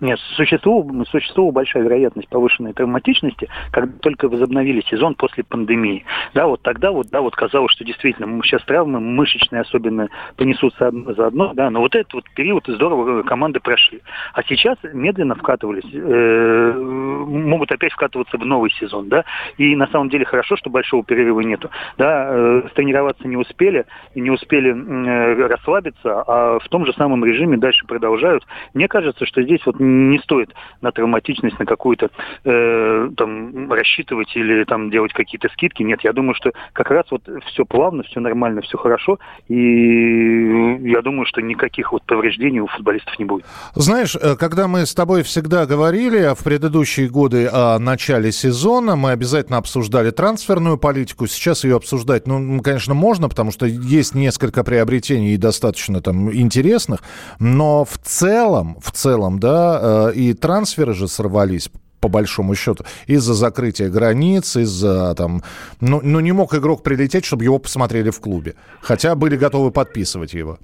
Нет, 0.00 0.18
существовала, 0.36 1.04
существовала 1.04 1.52
большая 1.52 1.82
вероятность 1.82 2.28
повышенной 2.28 2.72
травматичности, 2.72 3.48
когда 3.70 3.92
только 4.00 4.28
возобновили 4.28 4.80
сезон 4.82 5.14
после 5.14 5.44
пандемии. 5.44 6.04
Да, 6.34 6.46
вот 6.46 6.62
тогда 6.62 6.90
вот, 6.90 7.08
да, 7.10 7.20
вот 7.20 7.36
казалось, 7.36 7.72
что 7.72 7.84
действительно 7.84 8.42
сейчас 8.42 8.64
травмы 8.64 9.00
мышечные 9.00 9.60
особенно 9.62 10.08
понесутся 10.36 10.88
одно 10.88 11.12
за 11.12 11.26
одно, 11.26 11.52
да, 11.54 11.70
но 11.70 11.80
вот 11.80 11.94
этот 11.94 12.14
вот 12.14 12.24
период 12.34 12.64
здорово 12.66 13.20
э, 13.20 13.22
команды 13.24 13.60
прошли. 13.60 14.00
А 14.32 14.42
сейчас 14.44 14.78
медленно 14.92 15.34
вкатывались, 15.34 15.84
э, 15.92 16.72
могут 16.72 17.70
опять 17.70 17.92
вкатываться 17.92 18.38
в 18.38 18.46
новый 18.46 18.70
сезон, 18.70 19.08
да, 19.08 19.24
и 19.58 19.76
на 19.76 19.86
самом 19.88 20.08
деле 20.08 20.24
хорошо, 20.24 20.56
что 20.56 20.70
большого 20.70 21.04
перерыва 21.04 21.40
нету, 21.40 21.70
да, 21.98 22.28
э, 22.30 22.62
тренироваться 22.74 23.28
не 23.28 23.36
успели, 23.36 23.84
не 24.14 24.30
успели 24.30 24.70
э, 24.70 25.46
расслабиться, 25.46 26.22
а 26.26 26.58
в 26.58 26.68
том 26.68 26.86
же 26.86 26.92
самом 26.94 27.24
режиме 27.24 27.58
дальше 27.58 27.86
продолжают. 27.86 28.46
Мне 28.72 28.88
кажется, 28.88 29.26
что 29.26 29.42
здесь 29.42 29.60
вот 29.66 29.78
не 29.90 30.18
стоит 30.18 30.54
на 30.80 30.92
травматичность 30.92 31.58
на 31.58 31.66
какую-то 31.66 32.10
э, 32.44 33.10
там 33.16 33.72
рассчитывать 33.72 34.34
или 34.36 34.64
там 34.64 34.90
делать 34.90 35.12
какие-то 35.12 35.48
скидки. 35.50 35.82
Нет, 35.82 36.00
я 36.02 36.12
думаю, 36.12 36.34
что 36.34 36.52
как 36.72 36.90
раз 36.90 37.06
вот 37.10 37.22
все 37.46 37.64
плавно, 37.64 38.02
все 38.04 38.20
нормально, 38.20 38.62
все 38.62 38.78
хорошо. 38.78 39.18
И 39.48 40.78
я 40.82 41.02
думаю, 41.02 41.26
что 41.26 41.40
никаких 41.40 41.92
вот 41.92 42.02
повреждений 42.04 42.60
у 42.60 42.66
футболистов 42.66 43.18
не 43.18 43.24
будет. 43.24 43.44
Знаешь, 43.74 44.16
э, 44.16 44.36
когда 44.36 44.68
мы 44.68 44.86
с 44.86 44.94
тобой 44.94 45.22
всегда 45.22 45.66
говорили 45.66 46.34
в 46.34 46.44
предыдущие 46.44 47.08
годы 47.08 47.48
о 47.52 47.78
начале 47.78 48.32
сезона, 48.32 48.96
мы 48.96 49.10
обязательно 49.10 49.58
обсуждали 49.58 50.10
трансферную 50.10 50.78
политику. 50.78 51.26
Сейчас 51.26 51.64
ее 51.64 51.76
обсуждать, 51.76 52.26
ну, 52.26 52.60
конечно, 52.62 52.94
можно, 52.94 53.28
потому 53.28 53.50
что 53.50 53.66
есть 53.66 54.14
несколько 54.14 54.64
приобретений 54.64 55.34
и 55.34 55.36
достаточно 55.36 56.00
там 56.00 56.32
интересных, 56.32 57.00
но 57.38 57.84
в 57.84 57.98
целом, 57.98 58.76
в 58.80 58.90
целом, 58.92 59.38
да, 59.38 59.79
э, 59.80 60.12
и 60.14 60.34
трансферы 60.34 60.94
же 60.94 61.08
сорвались 61.08 61.70
по 62.00 62.08
большому 62.08 62.54
счету, 62.54 62.84
из-за 63.06 63.34
закрытия 63.34 63.90
границ, 63.90 64.56
из-за 64.56 65.14
там... 65.14 65.42
Ну, 65.80 66.00
ну, 66.02 66.20
не 66.20 66.32
мог 66.32 66.54
игрок 66.54 66.82
прилететь, 66.82 67.24
чтобы 67.26 67.44
его 67.44 67.58
посмотрели 67.58 68.10
в 68.10 68.20
клубе. 68.20 68.54
Хотя 68.80 69.14
были 69.14 69.36
готовы 69.36 69.70
подписывать 69.70 70.32
его. 70.32 70.58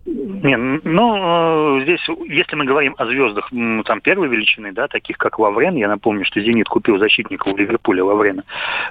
Не, 0.47 0.57
ну, 0.57 1.79
э, 1.81 1.83
здесь, 1.83 2.01
если 2.29 2.55
мы 2.55 2.67
говорим 2.67 2.95
о 2.99 3.07
звездах 3.07 3.51
там 3.85 4.01
первой 4.01 4.29
величины, 4.29 4.71
да, 4.71 4.87
таких 4.87 5.19
как 5.19 5.41
Лаврен, 5.41 5.75
я 5.75 5.89
напомню, 5.89 6.25
что 6.25 6.41
«Зенит» 6.41 6.69
купил 6.69 6.99
защитника 6.99 7.49
у 7.49 7.57
Ливерпуля 7.57 8.05
Лаврена 8.05 8.45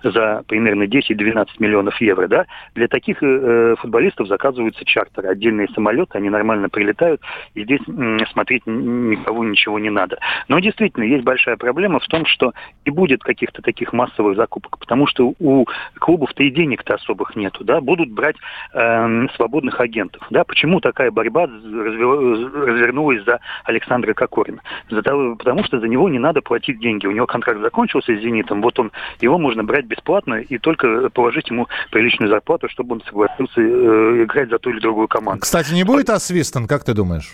за 0.03 0.43
примерно 0.47 0.83
10-12 0.83 1.47
миллионов 1.59 2.01
евро, 2.01 2.27
да, 2.27 2.45
для 2.73 2.89
таких 2.89 3.23
э, 3.23 3.75
футболистов 3.79 4.27
заказываются 4.27 4.83
чартеры, 4.83 5.29
отдельные 5.29 5.69
самолеты, 5.69 6.17
они 6.17 6.29
нормально 6.29 6.67
прилетают, 6.67 7.21
и 7.53 7.63
здесь 7.63 7.79
м, 7.87 8.19
смотреть 8.33 8.63
никого 8.65 9.45
ничего 9.45 9.79
не 9.79 9.89
надо. 9.89 10.17
Но 10.49 10.59
действительно, 10.59 11.05
есть 11.05 11.23
большая 11.23 11.55
проблема 11.55 12.01
в 12.01 12.07
том, 12.07 12.25
что 12.25 12.51
не 12.85 12.91
будет 12.91 13.23
каких-то 13.23 13.61
таких 13.61 13.93
массовых 13.93 14.35
закупок, 14.35 14.77
потому 14.77 15.07
что 15.07 15.33
у 15.39 15.65
клубов-то 15.99 16.43
и 16.43 16.51
денег-то 16.51 16.95
особых 16.95 17.37
нету, 17.37 17.63
да, 17.63 17.79
будут 17.79 18.11
брать 18.11 18.35
э, 18.73 19.27
свободных 19.37 19.79
агентов, 19.79 20.21
да, 20.29 20.43
почему 20.43 20.81
такая 20.81 21.11
борьба 21.11 21.44
развернулась 21.45 23.23
за 23.23 23.39
Александра 23.63 24.13
Кокорина? 24.13 24.61
Потому 24.89 25.63
что 25.63 25.79
за 25.79 25.87
него 25.87 26.09
не 26.09 26.19
надо 26.19 26.41
платить 26.41 26.79
деньги, 26.79 27.07
у 27.07 27.11
него 27.11 27.25
контракт 27.25 27.61
закончился 27.61 28.15
с 28.15 28.21
«Зенитом», 28.21 28.61
вот 28.61 28.79
он, 28.79 28.91
его 29.21 29.37
можно 29.37 29.63
брать 29.63 29.85
бесплатно 29.85 30.35
и 30.35 30.57
только 30.57 31.09
положить 31.09 31.49
ему 31.49 31.67
приличную 31.91 32.29
зарплату, 32.29 32.69
чтобы 32.69 32.95
он 32.95 33.01
согласился 33.01 33.61
э, 33.61 34.23
играть 34.23 34.49
за 34.49 34.59
ту 34.59 34.69
или 34.69 34.79
другую 34.79 35.07
команду. 35.07 35.41
Кстати, 35.41 35.73
не 35.73 35.83
будет 35.83 36.09
освистан, 36.09 36.67
как 36.67 36.83
ты 36.83 36.93
думаешь? 36.93 37.33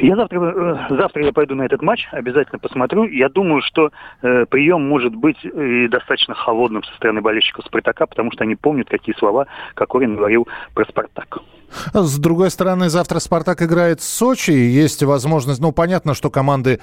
Я 0.00 0.16
завтра, 0.16 0.40
э, 0.40 0.96
завтра 0.96 1.24
я 1.24 1.32
пойду 1.32 1.54
на 1.54 1.62
этот 1.62 1.82
матч, 1.82 2.08
обязательно 2.12 2.58
посмотрю. 2.58 3.04
Я 3.04 3.28
думаю, 3.28 3.60
что 3.62 3.90
э, 4.22 4.46
прием 4.46 4.88
может 4.88 5.14
быть 5.14 5.44
и 5.44 5.88
достаточно 5.88 6.34
холодным 6.34 6.82
со 6.82 6.94
стороны 6.94 7.20
болельщиков 7.20 7.64
Спартака, 7.66 8.06
потому 8.06 8.32
что 8.32 8.44
они 8.44 8.56
помнят, 8.56 8.88
какие 8.88 9.14
слова 9.16 9.46
Кокорин 9.74 10.16
говорил 10.16 10.48
про 10.74 10.84
Спартак. 10.86 11.38
С 11.92 12.18
другой 12.18 12.50
стороны, 12.50 12.88
завтра 12.88 13.18
Спартак 13.18 13.62
играет 13.62 14.00
в 14.00 14.04
Сочи, 14.04 14.50
есть 14.50 15.02
возможность, 15.02 15.60
ну, 15.60 15.72
понятно, 15.72 16.14
что 16.14 16.30
команды 16.30 16.80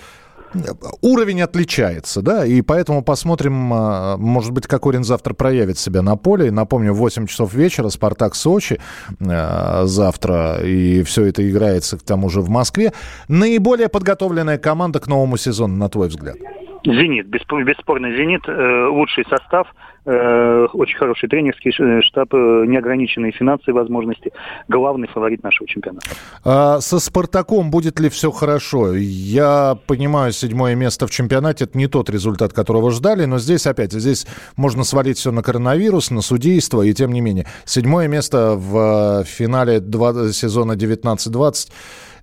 уровень 1.01 1.41
отличается, 1.41 2.21
да, 2.21 2.45
и 2.45 2.61
поэтому 2.61 3.03
посмотрим, 3.03 3.71
а, 3.73 4.17
может 4.17 4.51
быть, 4.51 4.67
Кокорин 4.67 5.03
завтра 5.03 5.33
проявит 5.33 5.77
себя 5.77 6.01
на 6.01 6.15
поле. 6.15 6.51
Напомню, 6.51 6.93
в 6.93 6.97
8 6.97 7.27
часов 7.27 7.53
вечера 7.53 7.89
«Спартак» 7.89 8.35
Сочи 8.35 8.79
а, 9.21 9.83
завтра, 9.85 10.59
и 10.63 11.03
все 11.03 11.25
это 11.25 11.47
играется 11.49 11.97
к 11.97 12.03
тому 12.03 12.29
же 12.29 12.41
в 12.41 12.49
Москве. 12.49 12.93
Наиболее 13.27 13.89
подготовленная 13.89 14.57
команда 14.57 14.99
к 14.99 15.07
новому 15.07 15.37
сезону, 15.37 15.75
на 15.75 15.89
твой 15.89 16.07
взгляд? 16.07 16.37
«Зенит», 16.85 17.27
бесспорно 17.27 18.15
«Зенит», 18.15 18.47
э, 18.47 18.87
лучший 18.87 19.25
состав– 19.29 19.67
очень 20.09 20.97
хороший 20.97 21.29
тренерский 21.29 21.71
штаб, 22.01 22.33
э, 22.33 22.65
неограниченные 22.67 23.31
финансовые 23.31 23.75
возможности. 23.75 24.31
Главный 24.67 25.07
фаворит 25.07 25.43
нашего 25.43 25.67
чемпионата. 25.67 26.07
А 26.43 26.79
со 26.79 26.99
«Спартаком» 26.99 27.69
будет 27.71 27.99
ли 27.99 28.09
все 28.09 28.31
хорошо? 28.31 28.93
Я 28.95 29.77
понимаю, 29.87 30.31
седьмое 30.31 30.75
место 30.75 31.07
в 31.07 31.11
чемпионате– 31.11 31.63
это 31.65 31.77
не 31.77 31.87
тот 31.87 32.09
результат, 32.09 32.53
которого 32.53 32.91
ждали, 32.91 33.25
но 33.25 33.39
здесь 33.39 33.67
опять, 33.67 33.93
здесь 33.93 34.25
можно 34.55 34.83
свалить 34.83 35.17
все 35.17 35.31
на 35.31 35.43
коронавирус, 35.43 36.11
на 36.11 36.21
судейство, 36.21 36.81
и 36.81 36.93
тем 36.93 37.11
не 37.11 37.21
менее. 37.21 37.45
Седьмое 37.65 38.07
место 38.07 38.55
в 38.55 39.23
финале 39.25 39.79
два, 39.79 40.31
сезона 40.31 40.73
19-20 40.73 41.69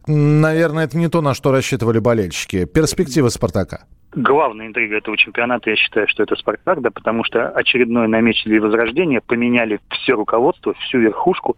Наверное, 0.07 0.85
это 0.85 0.97
не 0.97 1.09
то, 1.09 1.21
на 1.21 1.35
что 1.35 1.51
рассчитывали 1.51 1.99
болельщики. 1.99 2.65
Перспективы 2.65 3.31
«Спартака» 3.31 3.87
главная 4.17 4.67
интрига 4.67 4.97
этого 4.97 5.17
чемпионата, 5.17 5.71
я 5.71 5.77
считаю, 5.77 6.09
что 6.09 6.23
это 6.23 6.35
«Спартак», 6.37 6.81
да, 6.81 6.91
потому 6.91 7.23
что 7.23 7.51
очередное 7.51 8.09
намечили 8.09 8.59
возрождение, 8.59 9.21
поменяли 9.21 9.79
все 9.91 10.15
руководство, 10.15 10.75
всю 10.81 10.99
верхушку, 10.99 11.57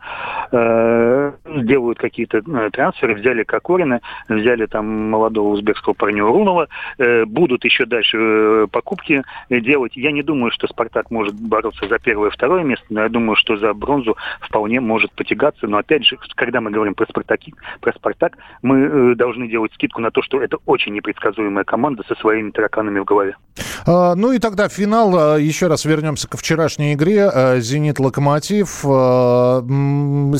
э, 0.50 1.32
делают 1.46 1.98
какие-то 1.98 2.38
э, 2.38 2.70
трансферы, 2.70 3.14
взяли 3.14 3.44
Кокорина, 3.44 4.00
взяли 4.28 4.66
там 4.66 5.10
молодого 5.10 5.50
узбекского 5.50 5.94
парня 5.94 6.24
Урунова, 6.24 6.68
э, 6.98 7.24
будут 7.24 7.64
еще 7.64 7.86
дальше 7.86 8.18
э, 8.18 8.66
покупки 8.70 9.22
делать. 9.48 9.96
Я 9.96 10.10
не 10.10 10.22
думаю, 10.22 10.50
что 10.50 10.66
«Спартак» 10.66 11.10
может 11.10 11.34
бороться 11.40 11.86
за 11.86 11.98
первое 11.98 12.30
и 12.30 12.32
второе 12.32 12.64
место, 12.64 12.86
но 12.90 13.02
я 13.02 13.08
думаю, 13.08 13.36
что 13.36 13.56
за 13.56 13.72
бронзу 13.72 14.16
вполне 14.40 14.80
может 14.80 15.12
потягаться. 15.12 15.68
Но 15.68 15.78
опять 15.78 16.04
же, 16.04 16.18
когда 16.34 16.60
мы 16.60 16.72
говорим 16.72 16.94
про 16.94 17.06
«Спартак», 17.06 17.38
про 17.80 17.92
«Спартак», 17.92 18.36
мы 18.62 18.78
э, 18.80 19.14
должны 19.14 19.46
делать 19.46 19.72
скидку 19.74 20.00
на 20.00 20.10
то, 20.10 20.22
что 20.22 20.42
это 20.42 20.58
очень 20.66 20.92
непредсказуемая 20.92 21.64
команда 21.64 22.02
со 22.08 22.16
своими 22.16 22.47
тараканами 22.52 23.00
в 23.00 23.04
голове. 23.04 23.36
А, 23.86 24.14
ну 24.14 24.32
и 24.32 24.38
тогда 24.38 24.68
финал. 24.68 25.16
А, 25.16 25.36
еще 25.36 25.66
раз 25.66 25.84
вернемся 25.84 26.28
к 26.28 26.36
вчерашней 26.36 26.94
игре. 26.94 27.28
А, 27.28 27.58
«Зенит-Локомотив». 27.58 28.80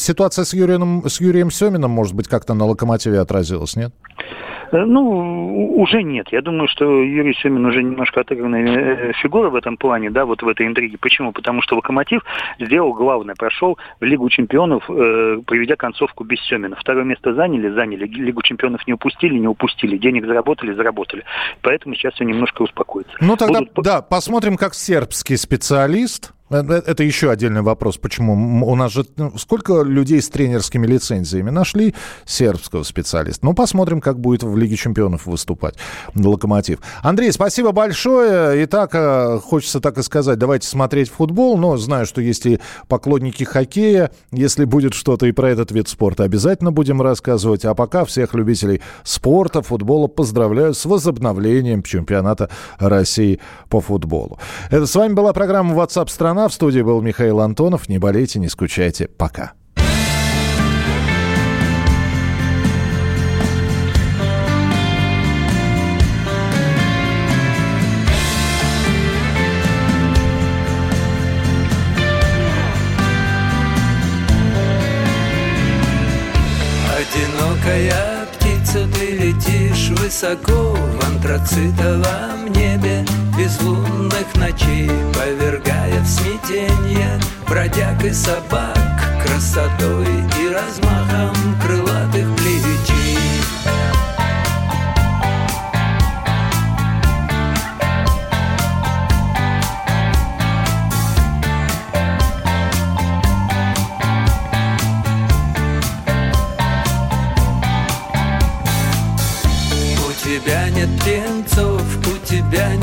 Ситуация 0.01 0.45
с 0.45 0.53
Юрием, 0.55 1.09
с 1.09 1.21
Юрием 1.21 1.51
Семиным, 1.51 1.91
может 1.91 2.15
быть, 2.15 2.29
как-то 2.29 2.55
на 2.55 2.65
«Локомотиве» 2.67 3.21
отразилась, 3.21 3.77
нет? 3.77 3.93
Ну, 4.73 5.75
уже 5.77 6.03
нет. 6.03 6.29
Я 6.31 6.43
думаю, 6.43 6.69
что 6.69 6.85
Юрий 6.85 7.35
Семин 7.35 7.65
уже 7.67 7.83
немножко 7.83 8.21
отыгранная 8.21 9.11
э, 9.11 9.13
фигура 9.15 9.51
в 9.51 9.55
этом 9.55 9.77
плане, 9.77 10.11
да, 10.11 10.25
вот 10.25 10.43
в 10.43 10.49
этой 10.49 10.67
интриге. 10.67 10.99
Почему? 10.99 11.33
Потому 11.33 11.63
что 11.63 11.77
«Локомотив» 11.77 12.23
сделал 12.59 12.93
главное, 12.93 13.35
прошел 13.35 13.79
в 14.01 14.05
Лигу 14.05 14.29
чемпионов, 14.31 14.89
э, 14.89 15.41
проведя 15.47 15.77
концовку 15.77 16.25
без 16.25 16.41
Семина. 16.47 16.77
Второе 16.77 17.05
место 17.05 17.35
заняли, 17.35 17.69
заняли. 17.71 18.07
Лигу 18.07 18.43
чемпионов 18.43 18.87
не 18.87 18.93
упустили, 18.93 19.39
не 19.39 19.49
упустили. 19.49 19.97
Денег 19.97 20.27
заработали, 20.27 20.73
заработали. 20.73 21.25
Поэтому 21.63 21.95
сейчас 21.95 22.15
все 22.15 22.25
немножко 22.25 22.63
успокоится. 22.63 23.13
Ну, 23.21 23.37
тогда, 23.37 23.61
Будут... 23.61 23.85
да, 23.85 24.03
посмотрим, 24.03 24.57
как 24.57 24.75
сербский 24.75 25.37
специалист 25.37 25.99
Э, 25.99 26.25
э, 26.29 26.38
это 26.51 27.03
еще 27.03 27.31
отдельный 27.31 27.63
вопрос. 27.63 27.99
Почему? 27.99 28.67
У 28.67 28.75
нас 28.75 28.93
же 28.93 29.05
ну, 29.17 29.37
сколько 29.37 29.83
людей 29.83 30.21
с 30.23 30.29
тренерскими 30.29 30.87
лицензиями 30.87 31.51
нашли 31.51 31.95
сербского 32.25 32.83
специалиста. 32.83 33.45
Ну, 33.45 33.55
посмотрим, 33.55 34.01
как 34.01 34.19
будет 34.19 34.43
в 34.43 34.57
Лиге 34.57 34.77
чемпионов 34.77 35.27
выступать 35.27 35.75
Локомотив. 36.15 36.79
Андрей, 37.03 37.33
спасибо 37.33 37.73
большое. 37.73 38.65
Итак, 38.65 38.91
э, 38.95 39.39
хочется 39.43 39.81
так 39.81 39.99
и 39.99 40.03
сказать, 40.03 40.39
давайте 40.39 40.67
смотреть 40.67 41.11
футбол. 41.11 41.59
Но 41.59 41.77
знаю, 41.77 42.07
что 42.07 42.21
есть 42.21 42.47
и 42.47 42.61
поклонники 42.89 43.45
хоккея. 43.45 44.11
Если 44.33 44.65
будет 44.65 44.95
что-то 44.95 45.27
и 45.27 45.33
про 45.33 45.51
этот 45.51 45.71
вид 45.71 45.89
спорта, 45.89 46.25
обязательно 46.25 46.73
будем 46.73 47.03
рассказывать. 47.03 47.65
А 47.65 47.75
пока 47.75 48.05
всех 48.05 48.35
любителей 48.35 48.81
спорта, 49.05 49.63
футбола 49.63 50.07
поздравляю 50.07 50.73
с 50.73 50.85
возобновлением 50.85 51.83
чемпионата 51.83 52.49
России 52.79 53.41
по 53.69 53.81
футболу. 53.81 54.39
Это 54.71 54.87
с 54.87 54.95
вами 54.95 55.13
была 55.13 55.33
программа 55.33 55.75
WhatsApp 55.75 56.09
страна 56.09 56.38
страна». 56.39 56.49
В 56.49 56.53
студии 56.53 56.83
был 56.83 57.01
Михаил 57.01 57.41
Антонов. 57.41 57.89
Не 57.89 57.99
болейте, 57.99 58.39
не 58.39 58.49
скучайте. 58.49 59.09
Пока. 59.09 59.53
Одинокая 76.99 78.27
птица, 78.33 78.87
ты 78.95 79.17
летишь 79.17 79.91
высоко 79.99 80.77
антрацитовом 81.19 82.47
небе 82.53 83.05
безлунных 83.37 84.35
ночей 84.37 84.89
Повергая 85.15 86.01
в 86.01 86.07
смятенье 86.07 87.19
бродяг 87.49 88.05
и 88.05 88.13
собак 88.13 88.79
Красотой 89.25 90.07
и 90.41 90.49
размахом 90.49 91.35
крылатых 91.61 92.38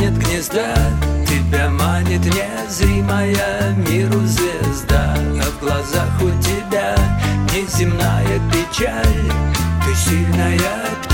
нет 0.05 0.17
гнезда 0.19 0.75
Тебя 1.27 1.69
манит 1.69 2.21
незримая 2.25 3.73
миру 3.89 4.19
звезда. 4.21 5.15
А 5.17 5.49
в 5.51 5.59
глазах 5.59 6.21
у 6.21 6.29
тебя 6.41 6.95
неземная 7.53 8.39
печаль 8.51 9.31
Ты 9.85 9.95
сильная 9.95 11.04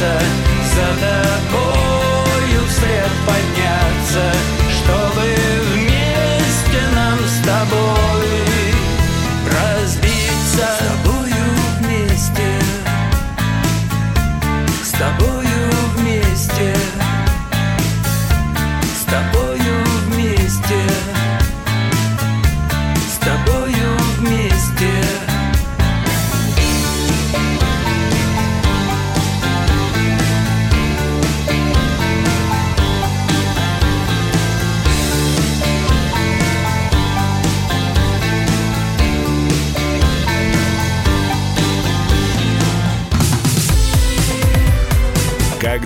matter 0.00 0.43